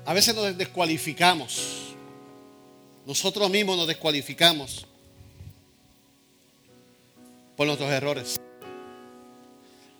[0.05, 1.93] A veces nos descualificamos.
[3.05, 4.85] Nosotros mismos nos descualificamos
[7.57, 8.39] por nuestros errores.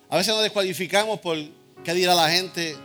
[0.08, 1.36] A veces nos descualificamos por
[1.84, 2.76] qué dirá la gente,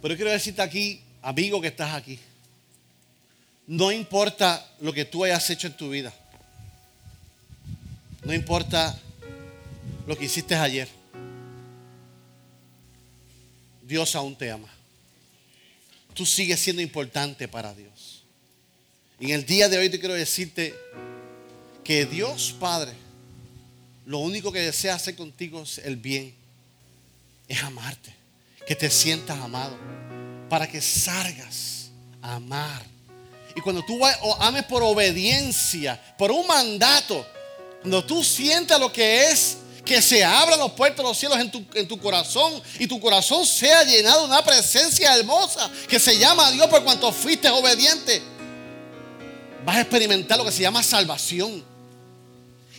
[0.00, 2.18] pero quiero decirte aquí, amigo que estás aquí,
[3.66, 6.12] no importa lo que tú hayas hecho en tu vida,
[8.24, 8.98] no importa
[10.06, 10.88] lo que hiciste ayer,
[13.82, 14.68] Dios aún te ama.
[16.14, 18.24] tú sigues siendo importante para Dios.
[19.20, 20.74] En el día de hoy te quiero decirte
[21.84, 22.92] que Dios Padre,
[24.08, 26.34] lo único que desea hacer contigo es el bien,
[27.46, 28.10] es amarte,
[28.66, 29.76] que te sientas amado,
[30.48, 31.90] para que salgas
[32.22, 32.82] a amar.
[33.54, 34.00] Y cuando tú
[34.40, 37.26] ames por obediencia, por un mandato,
[37.82, 41.50] cuando tú sientas lo que es que se abran los puertos de los cielos en
[41.50, 46.16] tu, en tu, corazón y tu corazón sea llenado de una presencia hermosa que se
[46.16, 48.22] llama Dios por cuanto fuiste obediente,
[49.66, 51.67] vas a experimentar lo que se llama salvación.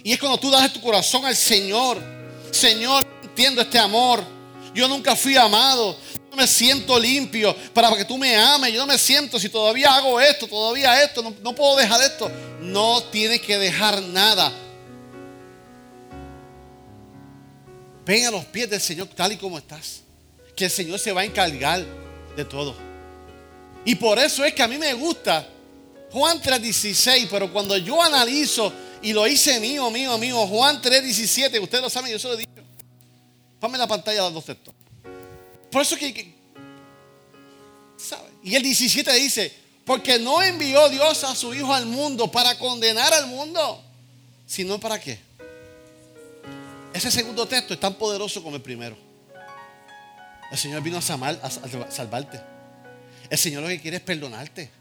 [0.04, 2.02] Y es cuando tú das tu corazón al Señor.
[2.52, 4.24] Señor, entiendo este amor.
[4.74, 5.98] Yo nunca fui amado.
[6.30, 8.74] Yo me siento limpio para que tú me ames.
[8.74, 11.22] Yo no me siento si todavía hago esto, todavía esto.
[11.22, 12.32] No, no puedo dejar esto.
[12.62, 14.52] No tienes que dejar nada.
[18.06, 20.02] Ven a los pies del Señor tal y como estás.
[20.56, 21.86] Que el Señor se va a encargar
[22.36, 22.76] de todo.
[23.86, 25.48] Y por eso es que a mí me gusta
[26.12, 28.72] Juan 3:16, pero cuando yo analizo
[29.02, 30.48] y lo hice mío, mío, mío.
[30.48, 32.52] Juan 3:17, ustedes lo saben, yo se lo he dicho.
[33.60, 34.74] Ponme la pantalla los dos textos.
[35.72, 36.36] Por eso que,
[37.98, 38.30] ¿sabe?
[38.44, 39.54] Y el 17 dice,
[39.86, 43.84] porque no envió Dios a su Hijo al mundo para condenar al mundo,
[44.46, 45.20] sino para qué.
[46.94, 48.98] Ese segundo texto es tan poderoso como el primero.
[50.52, 52.42] El Señor vino a salvarte.
[53.30, 54.72] El Señor lo que quiere es perdonarte.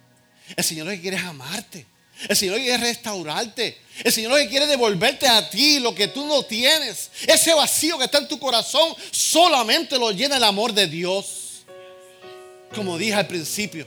[0.56, 1.86] El Señor lo que quiere es amarte.
[2.26, 3.78] El Señor quiere restaurarte.
[4.02, 7.10] El Señor quiere devolverte a ti lo que tú no tienes.
[7.26, 11.64] Ese vacío que está en tu corazón solamente lo llena el amor de Dios.
[12.74, 13.86] Como dije al principio,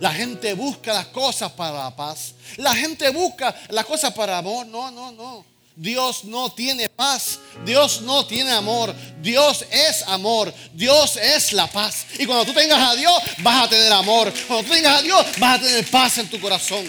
[0.00, 2.34] la gente busca las cosas para la paz.
[2.56, 4.66] La gente busca las cosas para amor.
[4.66, 5.52] No, no, no.
[5.74, 12.06] Dios no tiene paz, Dios no tiene amor, Dios es amor, Dios es la paz.
[12.18, 14.32] Y cuando tú tengas a Dios, vas a tener amor.
[14.46, 16.84] Cuando tú tengas a Dios, vas a tener paz en tu corazón.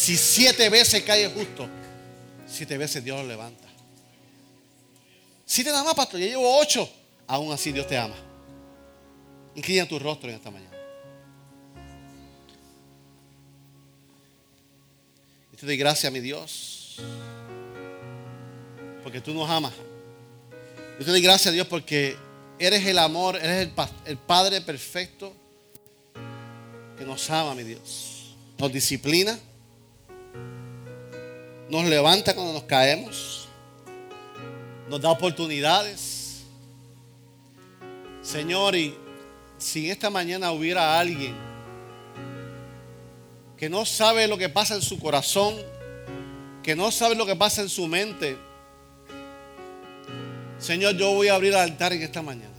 [0.00, 1.68] Si siete veces cae justo,
[2.46, 3.68] siete veces Dios lo levanta.
[5.44, 6.88] Si te ama, pastor, ya llevo ocho,
[7.26, 8.16] aún así Dios te ama.
[9.54, 10.76] Inclina tu rostro en esta mañana.
[15.52, 16.80] Y te doy gracias, mi Dios
[19.02, 19.72] porque tú nos amas.
[20.98, 22.16] Yo te doy gracias a Dios porque
[22.58, 23.72] eres el amor, eres el,
[24.04, 25.34] el Padre perfecto
[26.96, 28.36] que nos ama, mi Dios.
[28.58, 29.38] Nos disciplina,
[31.70, 33.48] nos levanta cuando nos caemos,
[34.88, 36.42] nos da oportunidades.
[38.22, 38.94] Señor, y
[39.56, 41.34] si esta mañana hubiera alguien
[43.56, 45.54] que no sabe lo que pasa en su corazón,
[46.62, 48.36] que no sabe lo que pasa en su mente,
[50.58, 52.50] Señor, yo voy a abrir el altar en esta mañana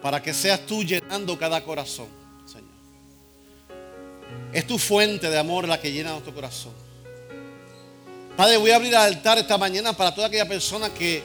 [0.00, 2.08] para que seas tú llenando cada corazón,
[2.46, 2.64] Señor.
[4.52, 6.72] Es tu fuente de amor la que llena nuestro corazón.
[8.36, 11.22] Padre, voy a abrir el altar esta mañana para toda aquella persona que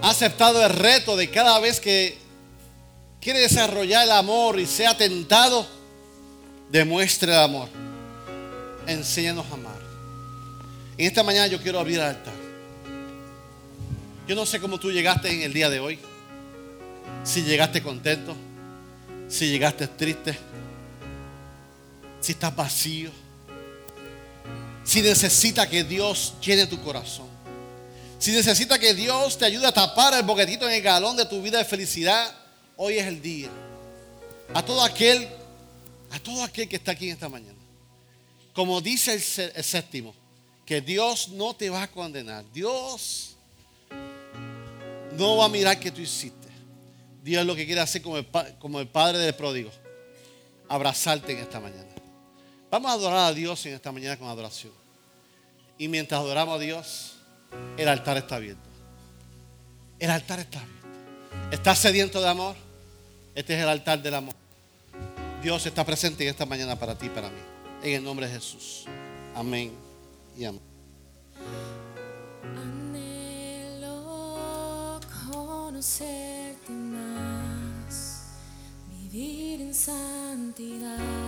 [0.00, 2.16] ha aceptado el reto de cada vez que
[3.20, 5.66] quiere desarrollar el amor y sea tentado,
[6.70, 7.68] demuestre el amor.
[8.86, 9.78] Enséñanos a amar.
[10.96, 12.34] En esta mañana yo quiero abrir el altar.
[14.28, 15.98] Yo no sé cómo tú llegaste en el día de hoy.
[17.24, 18.36] Si llegaste contento,
[19.28, 20.38] si llegaste triste,
[22.20, 23.10] si estás vacío,
[24.88, 27.28] si necesita que Dios llene tu corazón,
[28.18, 31.42] si necesita que Dios te ayude a tapar el boquetito en el galón de tu
[31.42, 32.34] vida de felicidad,
[32.74, 33.50] hoy es el día.
[34.54, 35.28] A todo aquel,
[36.10, 37.58] a todo aquel que está aquí en esta mañana.
[38.54, 39.12] Como dice
[39.54, 40.14] el séptimo,
[40.64, 42.50] que Dios no te va a condenar.
[42.50, 43.36] Dios
[45.18, 46.48] no va a mirar que tú hiciste.
[47.22, 48.26] Dios lo que quiere hacer como el,
[48.58, 49.70] como el Padre del pródigo.
[50.66, 51.87] Abrazarte en esta mañana.
[52.70, 54.72] Vamos a adorar a Dios en esta mañana con adoración.
[55.78, 57.16] Y mientras adoramos a Dios,
[57.76, 58.68] el altar está abierto.
[59.98, 60.88] El altar está abierto.
[61.50, 62.56] ¿Estás sediento de amor?
[63.34, 64.34] Este es el altar del amor.
[65.42, 67.40] Dios está presente en esta mañana para ti y para mí.
[67.82, 68.84] En el nombre de Jesús.
[69.34, 69.72] Amén
[70.38, 70.44] y
[79.72, 81.27] santidad,